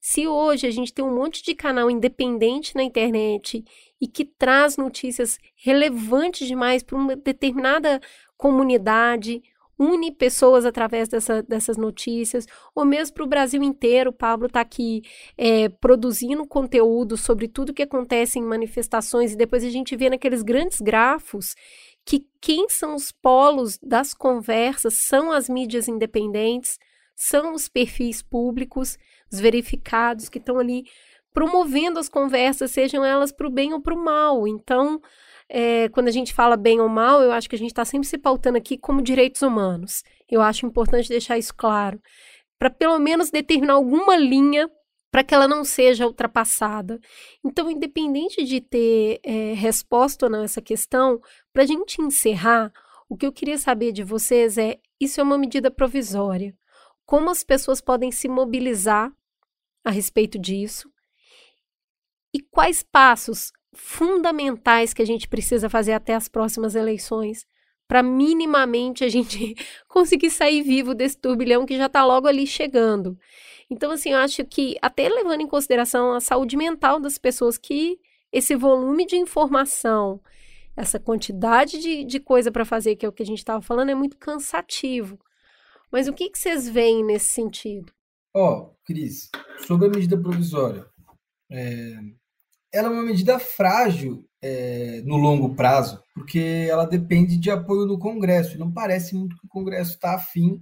[0.00, 3.62] Se hoje a gente tem um monte de canal independente na internet
[4.00, 8.00] e que traz notícias relevantes demais para uma determinada
[8.38, 9.42] comunidade,
[9.82, 14.10] une pessoas através dessa, dessas notícias, ou mesmo para o Brasil inteiro.
[14.10, 15.02] O Pablo está aqui
[15.36, 20.42] é, produzindo conteúdo sobre tudo que acontece em manifestações, e depois a gente vê naqueles
[20.42, 21.54] grandes grafos
[22.04, 26.78] que quem são os polos das conversas são as mídias independentes,
[27.14, 28.98] são os perfis públicos,
[29.32, 30.84] os verificados que estão ali
[31.32, 34.46] promovendo as conversas, sejam elas para o bem ou para o mal.
[34.46, 35.00] Então,
[35.54, 38.08] é, quando a gente fala bem ou mal, eu acho que a gente está sempre
[38.08, 40.02] se pautando aqui como direitos humanos.
[40.26, 42.00] Eu acho importante deixar isso claro,
[42.58, 44.66] para pelo menos determinar alguma linha
[45.10, 46.98] para que ela não seja ultrapassada.
[47.44, 51.20] Então, independente de ter é, resposta ou não essa questão,
[51.52, 52.72] para a gente encerrar,
[53.06, 56.56] o que eu queria saber de vocês é: isso é uma medida provisória?
[57.04, 59.12] Como as pessoas podem se mobilizar
[59.84, 60.90] a respeito disso?
[62.34, 67.46] E quais passos fundamentais que a gente precisa fazer até as próximas eleições
[67.88, 69.54] para minimamente a gente
[69.88, 73.18] conseguir sair vivo desse turbilhão que já está logo ali chegando.
[73.68, 77.98] Então, assim, eu acho que, até levando em consideração a saúde mental das pessoas, que
[78.30, 80.20] esse volume de informação,
[80.76, 83.90] essa quantidade de, de coisa para fazer, que é o que a gente estava falando,
[83.90, 85.18] é muito cansativo.
[85.90, 87.92] Mas o que, que vocês veem nesse sentido?
[88.34, 89.30] Ó, oh, Cris,
[89.66, 90.86] sobre a medida provisória,
[91.50, 91.98] é,
[92.72, 97.98] ela é uma medida frágil é, no longo prazo, porque ela depende de apoio do
[97.98, 98.58] Congresso.
[98.58, 100.60] Não parece muito que o Congresso está afim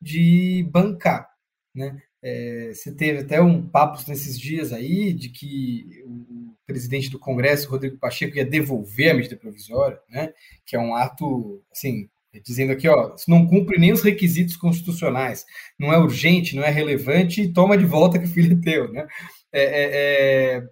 [0.00, 1.28] de bancar.
[1.74, 2.00] Né?
[2.22, 7.70] É, você teve até um papo nesses dias aí de que o presidente do Congresso,
[7.70, 10.32] Rodrigo Pacheco, ia devolver a medida provisória, né?
[10.64, 12.08] que é um ato, assim,
[12.44, 15.44] dizendo aqui, ó, não cumpre nem os requisitos constitucionais,
[15.78, 19.06] não é urgente, não é relevante, toma de volta que o filho é teu, né?
[19.52, 20.68] É, é, é,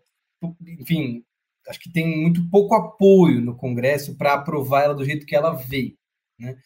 [0.79, 1.25] enfim,
[1.69, 5.53] acho que tem muito pouco apoio no Congresso para aprovar ela do jeito que ela
[5.53, 5.97] veio,
[6.39, 6.57] né?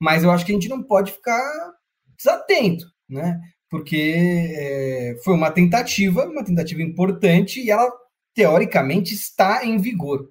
[0.00, 1.72] Mas eu acho que a gente não pode ficar
[2.16, 3.40] desatento, né?
[3.68, 7.90] Porque é, foi uma tentativa, uma tentativa importante e ela
[8.34, 10.28] teoricamente está em vigor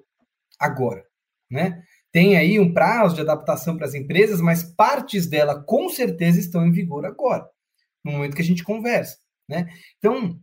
[0.60, 1.04] agora,
[1.50, 1.84] né?
[2.12, 6.66] Tem aí um prazo de adaptação para as empresas, mas partes dela com certeza estão
[6.66, 7.48] em vigor agora,
[8.04, 9.70] no momento que a gente conversa, né?
[9.98, 10.40] Então,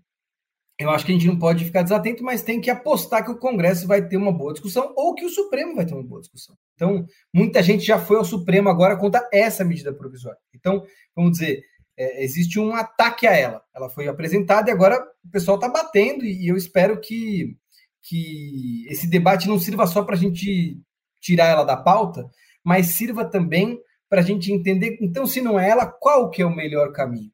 [0.78, 3.38] eu acho que a gente não pode ficar desatento, mas tem que apostar que o
[3.38, 6.56] Congresso vai ter uma boa discussão ou que o Supremo vai ter uma boa discussão.
[6.74, 10.38] Então, muita gente já foi ao Supremo agora contra essa medida provisória.
[10.54, 11.62] Então, vamos dizer,
[11.96, 13.62] é, existe um ataque a ela.
[13.74, 17.56] Ela foi apresentada e agora o pessoal está batendo, e eu espero que,
[18.02, 20.78] que esse debate não sirva só para a gente
[21.22, 22.28] tirar ela da pauta,
[22.62, 26.46] mas sirva também para a gente entender, então, se não é ela, qual que é
[26.46, 27.32] o melhor caminho,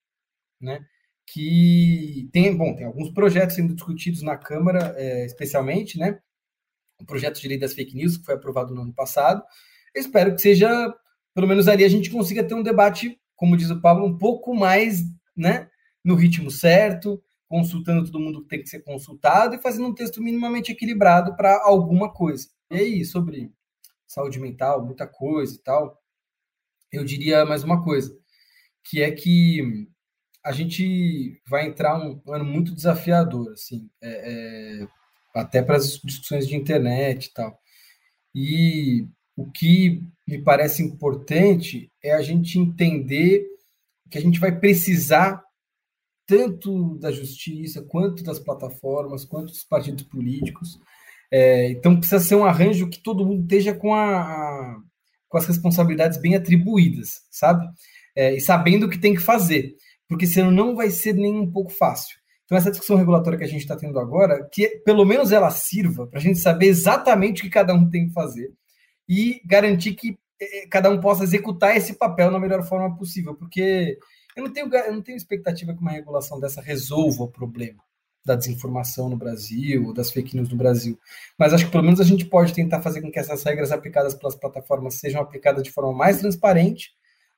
[0.61, 0.81] né?
[1.27, 6.19] Que tem, bom, tem alguns projetos sendo discutidos na Câmara, é, especialmente, né?
[7.01, 9.43] O projeto de lei das fake news, que foi aprovado no ano passado.
[9.95, 10.69] Eu espero que seja,
[11.35, 14.55] pelo menos ali, a gente consiga ter um debate, como diz o Pablo, um pouco
[14.55, 15.03] mais,
[15.37, 15.69] né?
[16.05, 20.23] No ritmo certo, consultando todo mundo que tem que ser consultado e fazendo um texto
[20.23, 22.49] minimamente equilibrado para alguma coisa.
[22.71, 23.53] E aí, sobre
[24.07, 26.03] saúde mental, muita coisa e tal.
[26.91, 28.15] Eu diria mais uma coisa,
[28.85, 29.87] que é que
[30.45, 34.89] a gente vai entrar um, ano muito desafiador, assim, é, é,
[35.35, 37.59] até para as discussões de internet e tal.
[38.35, 43.47] E o que me parece importante é a gente entender
[44.11, 45.43] que a gente vai precisar
[46.27, 50.79] tanto da justiça, quanto das plataformas, quanto dos partidos políticos,
[51.31, 54.77] é, então precisa ser um arranjo que todo mundo esteja com, a, a
[55.29, 57.67] com as responsabilidades bem atribuídas, sabe?
[58.15, 59.75] É, e sabendo o que tem que fazer,
[60.13, 62.19] porque senão não vai ser nem um pouco fácil.
[62.45, 66.07] Então essa discussão regulatória que a gente está tendo agora, que pelo menos ela sirva
[66.07, 68.53] para a gente saber exatamente o que cada um tem que fazer
[69.09, 73.99] e garantir que é, cada um possa executar esse papel na melhor forma possível, porque
[74.37, 77.83] eu não tenho, eu não tenho expectativa que uma regulação dessa resolva o problema
[78.23, 80.99] da desinformação no Brasil, das fake news no Brasil.
[81.39, 84.15] Mas acho que pelo menos a gente pode tentar fazer com que essas regras aplicadas
[84.15, 86.91] pelas plataformas sejam aplicadas de forma mais transparente,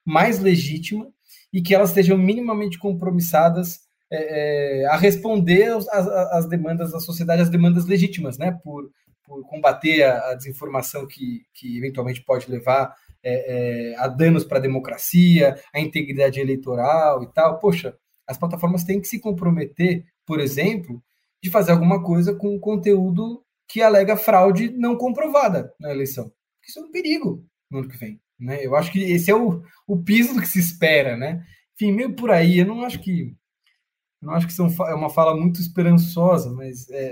[0.04, 1.13] mais legítima
[1.54, 3.80] e que elas estejam minimamente compromissadas
[4.12, 8.58] é, é, a responder às demandas da sociedade, às demandas legítimas, né?
[8.62, 8.90] Por,
[9.24, 14.58] por combater a, a, desinformação que, que eventualmente pode levar é, é a danos para
[14.58, 17.58] a democracia, a integridade eleitoral e tal.
[17.58, 17.96] Poxa,
[18.26, 21.02] as plataformas têm que se comprometer por exemplo,
[21.42, 26.32] de fazer alguma coisa com conteúdo que alega fraude não comprovada na eleição.
[26.66, 28.20] Isso é um perigo no ano que vem.
[28.38, 28.64] Né?
[28.64, 31.16] Eu acho que esse é o, o piso do que se espera.
[31.16, 31.44] Né?
[31.74, 32.58] Enfim, meio por aí.
[32.58, 33.34] Eu não acho que.
[34.20, 37.04] não acho que são, é uma fala muito esperançosa, mas é,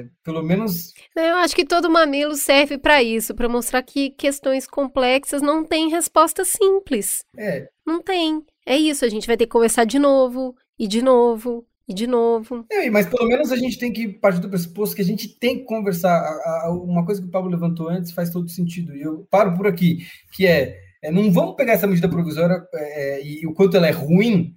[0.00, 0.92] é, pelo menos.
[1.16, 5.90] Eu acho que todo mamilo serve para isso, para mostrar que questões complexas não têm
[5.90, 7.24] resposta simples.
[7.36, 7.68] É.
[7.86, 8.44] Não tem.
[8.64, 12.06] É isso, a gente vai ter que conversar de novo, e de novo, e de
[12.06, 12.64] novo.
[12.70, 15.58] É, mas pelo menos a gente tem que partir do pressuposto que a gente tem
[15.58, 16.16] que conversar.
[16.16, 18.94] A, a, uma coisa que o Pablo levantou antes faz todo sentido.
[18.94, 19.98] E eu paro por aqui,
[20.32, 23.88] que é, é não vamos pegar essa medida provisória é, é e o quanto ela
[23.88, 24.54] é ruim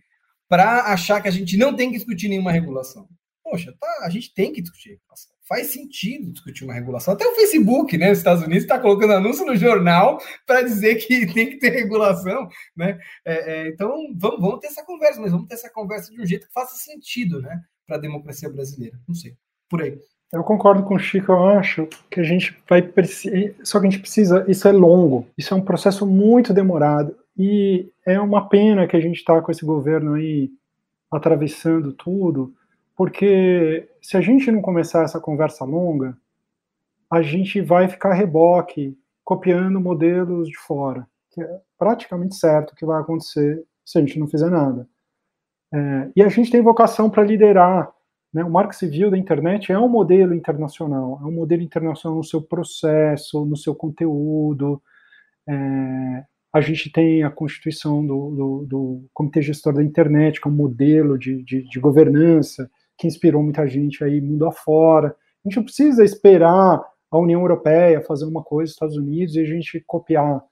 [0.47, 3.07] para achar que a gente não tem que discutir nenhuma regulação.
[3.43, 7.13] Poxa, tá, a gente tem que discutir regulação faz sentido discutir uma regulação.
[7.13, 11.25] Até o Facebook, né, nos Estados Unidos, está colocando anúncio no jornal para dizer que
[11.33, 12.99] tem que ter regulação, né?
[13.23, 16.25] É, é, então, vamos, vamos ter essa conversa, mas vamos ter essa conversa de um
[16.25, 18.99] jeito que faça sentido, né, para a democracia brasileira.
[19.07, 19.35] Não sei,
[19.69, 19.99] por aí.
[20.33, 22.81] Eu concordo com o Chico, eu acho que a gente vai.
[23.63, 24.43] Só que a gente precisa.
[24.47, 27.15] Isso é longo, isso é um processo muito demorado.
[27.37, 30.49] E é uma pena que a gente está com esse governo aí
[31.11, 32.53] atravessando tudo,
[32.95, 36.17] porque se a gente não começar essa conversa longa,
[37.11, 43.01] a gente vai ficar reboque, copiando modelos de fora, que é praticamente certo que vai
[43.01, 44.87] acontecer se a gente não fizer nada.
[45.73, 47.91] É, e a gente tem vocação para liderar.
[48.33, 48.43] Né?
[48.43, 52.41] O Marco Civil da internet é um modelo internacional, é um modelo internacional no seu
[52.41, 54.81] processo, no seu conteúdo.
[55.47, 56.23] É,
[56.53, 60.55] a gente tem a constituição do, do, do, Comitê Gestor da Internet, que é um
[60.55, 65.15] modelo de, de, de governança, que inspirou muita gente aí mundo afora.
[65.43, 66.81] A gente não precisa esperar
[67.11, 70.43] a União Europeia fazer uma coisa, Estados Unidos, e a gente copiar.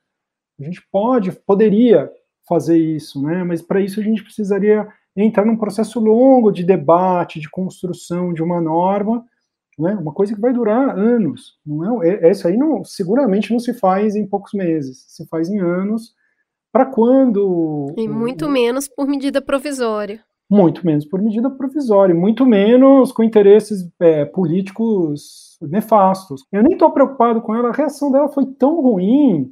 [0.59, 2.11] A gente pode, poderia
[2.47, 3.43] fazer isso, né?
[3.43, 8.43] Mas para isso a gente precisaria entrar num processo longo de debate, de construção de
[8.43, 9.25] uma norma,
[9.77, 9.93] né?
[9.95, 11.57] Uma coisa que vai durar anos.
[11.65, 12.29] Não é?
[12.29, 16.13] Isso aí não, seguramente não se faz em poucos meses, se faz em anos.
[16.71, 17.93] Para quando?
[17.95, 20.23] E muito menos por medida provisória.
[20.49, 26.43] Muito menos por medida provisória, muito menos com interesses é, políticos nefastos.
[26.51, 29.51] Eu nem estou preocupado com ela, a reação dela foi tão ruim,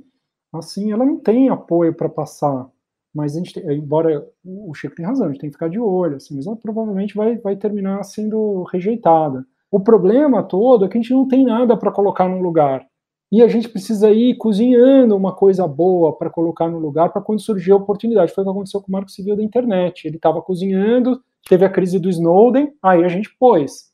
[0.53, 2.69] assim, ela não tem apoio para passar.
[3.13, 5.79] Mas a gente, tem, embora o Chico tenha razão, a gente tem que ficar de
[5.79, 9.45] olho, assim, mas ela provavelmente vai, vai terminar sendo rejeitada.
[9.69, 12.85] O problema todo é que a gente não tem nada para colocar no lugar.
[13.31, 17.39] E a gente precisa ir cozinhando uma coisa boa para colocar no lugar para quando
[17.39, 18.33] surgir a oportunidade.
[18.33, 20.05] Foi o que aconteceu com o Marco Civil da internet.
[20.05, 23.89] Ele estava cozinhando, teve a crise do Snowden, aí a gente pôs.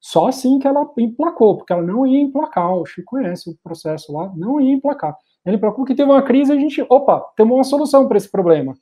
[0.00, 2.76] Só assim que ela emplacou, porque ela não ia emplacar.
[2.76, 5.16] O Chico conhece o processo lá, não ia emplacar.
[5.46, 8.74] Ele emplacou que teve uma crise a gente, opa, temos uma solução para esse problema.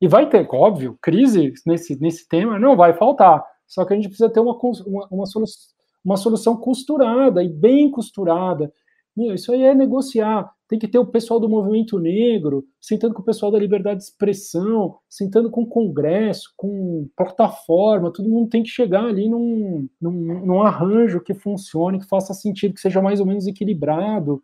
[0.00, 3.44] E vai ter, óbvio, crise nesse, nesse tema não vai faltar.
[3.64, 5.70] Só que a gente precisa ter uma, uma, uma, solução,
[6.04, 8.72] uma solução costurada e bem costurada
[9.16, 10.52] meu, isso aí é negociar.
[10.68, 14.04] Tem que ter o pessoal do movimento negro, sentando com o pessoal da liberdade de
[14.04, 20.44] expressão, sentando com o Congresso, com plataforma, todo mundo tem que chegar ali num, num,
[20.44, 24.42] num arranjo que funcione, que faça sentido, que seja mais ou menos equilibrado,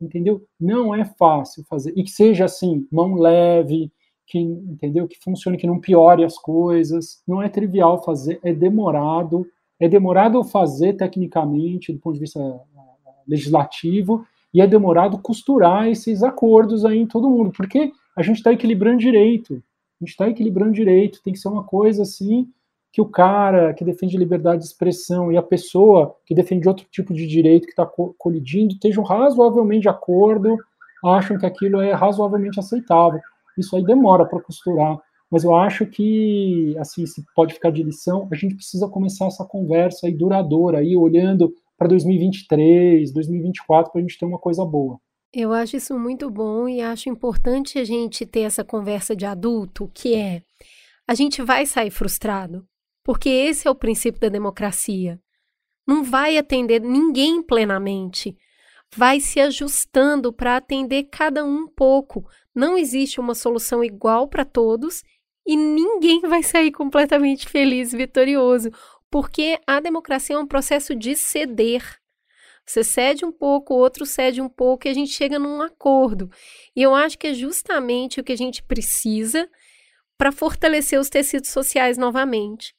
[0.00, 0.44] entendeu?
[0.58, 3.92] Não é fácil fazer, e que seja assim, mão leve,
[4.30, 5.08] que, entendeu?
[5.08, 7.20] Que funcione, que não piore as coisas.
[7.26, 9.46] Não é trivial fazer, é demorado.
[9.78, 12.38] É demorado fazer tecnicamente, do ponto de vista
[13.30, 18.52] legislativo e é demorado costurar esses acordos aí em todo mundo, porque a gente está
[18.52, 19.54] equilibrando direito.
[19.54, 22.48] A gente está equilibrando direito, tem que ser uma coisa assim
[22.92, 27.14] que o cara que defende liberdade de expressão e a pessoa que defende outro tipo
[27.14, 27.86] de direito que está
[28.18, 30.56] colidindo estejam razoavelmente de acordo,
[31.04, 33.20] acham que aquilo é razoavelmente aceitável.
[33.56, 34.98] Isso aí demora para costurar,
[35.30, 38.26] mas eu acho que assim se pode ficar de lição.
[38.32, 44.02] A gente precisa começar essa conversa aí duradoura aí olhando para 2023, 2024, para a
[44.02, 45.00] gente ter uma coisa boa.
[45.32, 49.90] Eu acho isso muito bom e acho importante a gente ter essa conversa de adulto,
[49.94, 50.42] que é
[51.08, 52.66] a gente vai sair frustrado,
[53.02, 55.18] porque esse é o princípio da democracia.
[55.86, 58.36] Não vai atender ninguém plenamente,
[58.94, 62.28] vai se ajustando para atender cada um pouco.
[62.54, 65.02] Não existe uma solução igual para todos
[65.46, 68.70] e ninguém vai sair completamente feliz vitorioso
[69.10, 71.98] porque a democracia é um processo de ceder.
[72.64, 76.30] Você cede um pouco, o outro cede um pouco e a gente chega num acordo.
[76.76, 79.48] E eu acho que é justamente o que a gente precisa
[80.16, 82.74] para fortalecer os tecidos sociais novamente.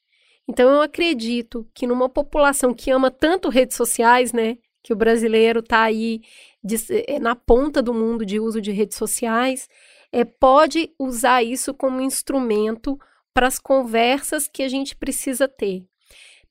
[0.48, 5.60] Então eu acredito que numa população que ama tanto redes sociais, né, que o brasileiro
[5.60, 6.22] está aí
[6.64, 6.76] de,
[7.06, 9.68] é, na ponta do mundo de uso de redes sociais,
[10.10, 12.98] é, pode usar isso como instrumento
[13.32, 15.86] para as conversas que a gente precisa ter.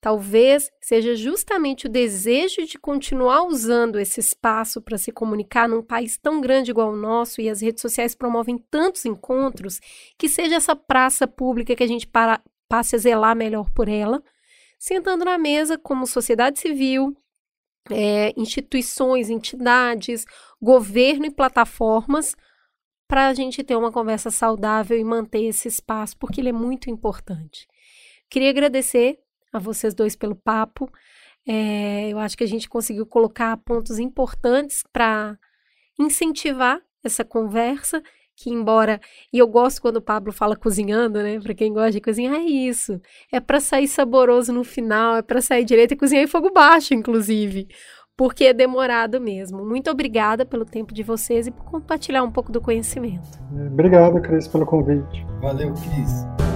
[0.01, 6.17] Talvez seja justamente o desejo de continuar usando esse espaço para se comunicar num país
[6.17, 9.79] tão grande igual o nosso e as redes sociais promovem tantos encontros,
[10.17, 14.23] que seja essa praça pública que a gente para, passe a zelar melhor por ela,
[14.79, 17.15] sentando na mesa como sociedade civil,
[17.91, 20.25] é, instituições, entidades,
[20.59, 22.35] governo e plataformas,
[23.07, 26.89] para a gente ter uma conversa saudável e manter esse espaço, porque ele é muito
[26.89, 27.67] importante.
[28.29, 29.19] Queria agradecer
[29.51, 30.89] a vocês dois pelo papo.
[31.47, 35.37] É, eu acho que a gente conseguiu colocar pontos importantes para
[35.99, 38.01] incentivar essa conversa.
[38.35, 38.99] Que, embora.
[39.31, 41.39] E eu gosto quando o Pablo fala cozinhando, né?
[41.39, 42.99] Para quem gosta de cozinhar, é isso.
[43.31, 46.93] É para sair saboroso no final, é para sair direito e cozinhar em fogo baixo,
[46.93, 47.67] inclusive.
[48.17, 49.63] Porque é demorado mesmo.
[49.63, 53.27] Muito obrigada pelo tempo de vocês e por compartilhar um pouco do conhecimento.
[53.71, 55.25] Obrigado, Cris, pelo convite.
[55.41, 56.50] Valeu, Cris.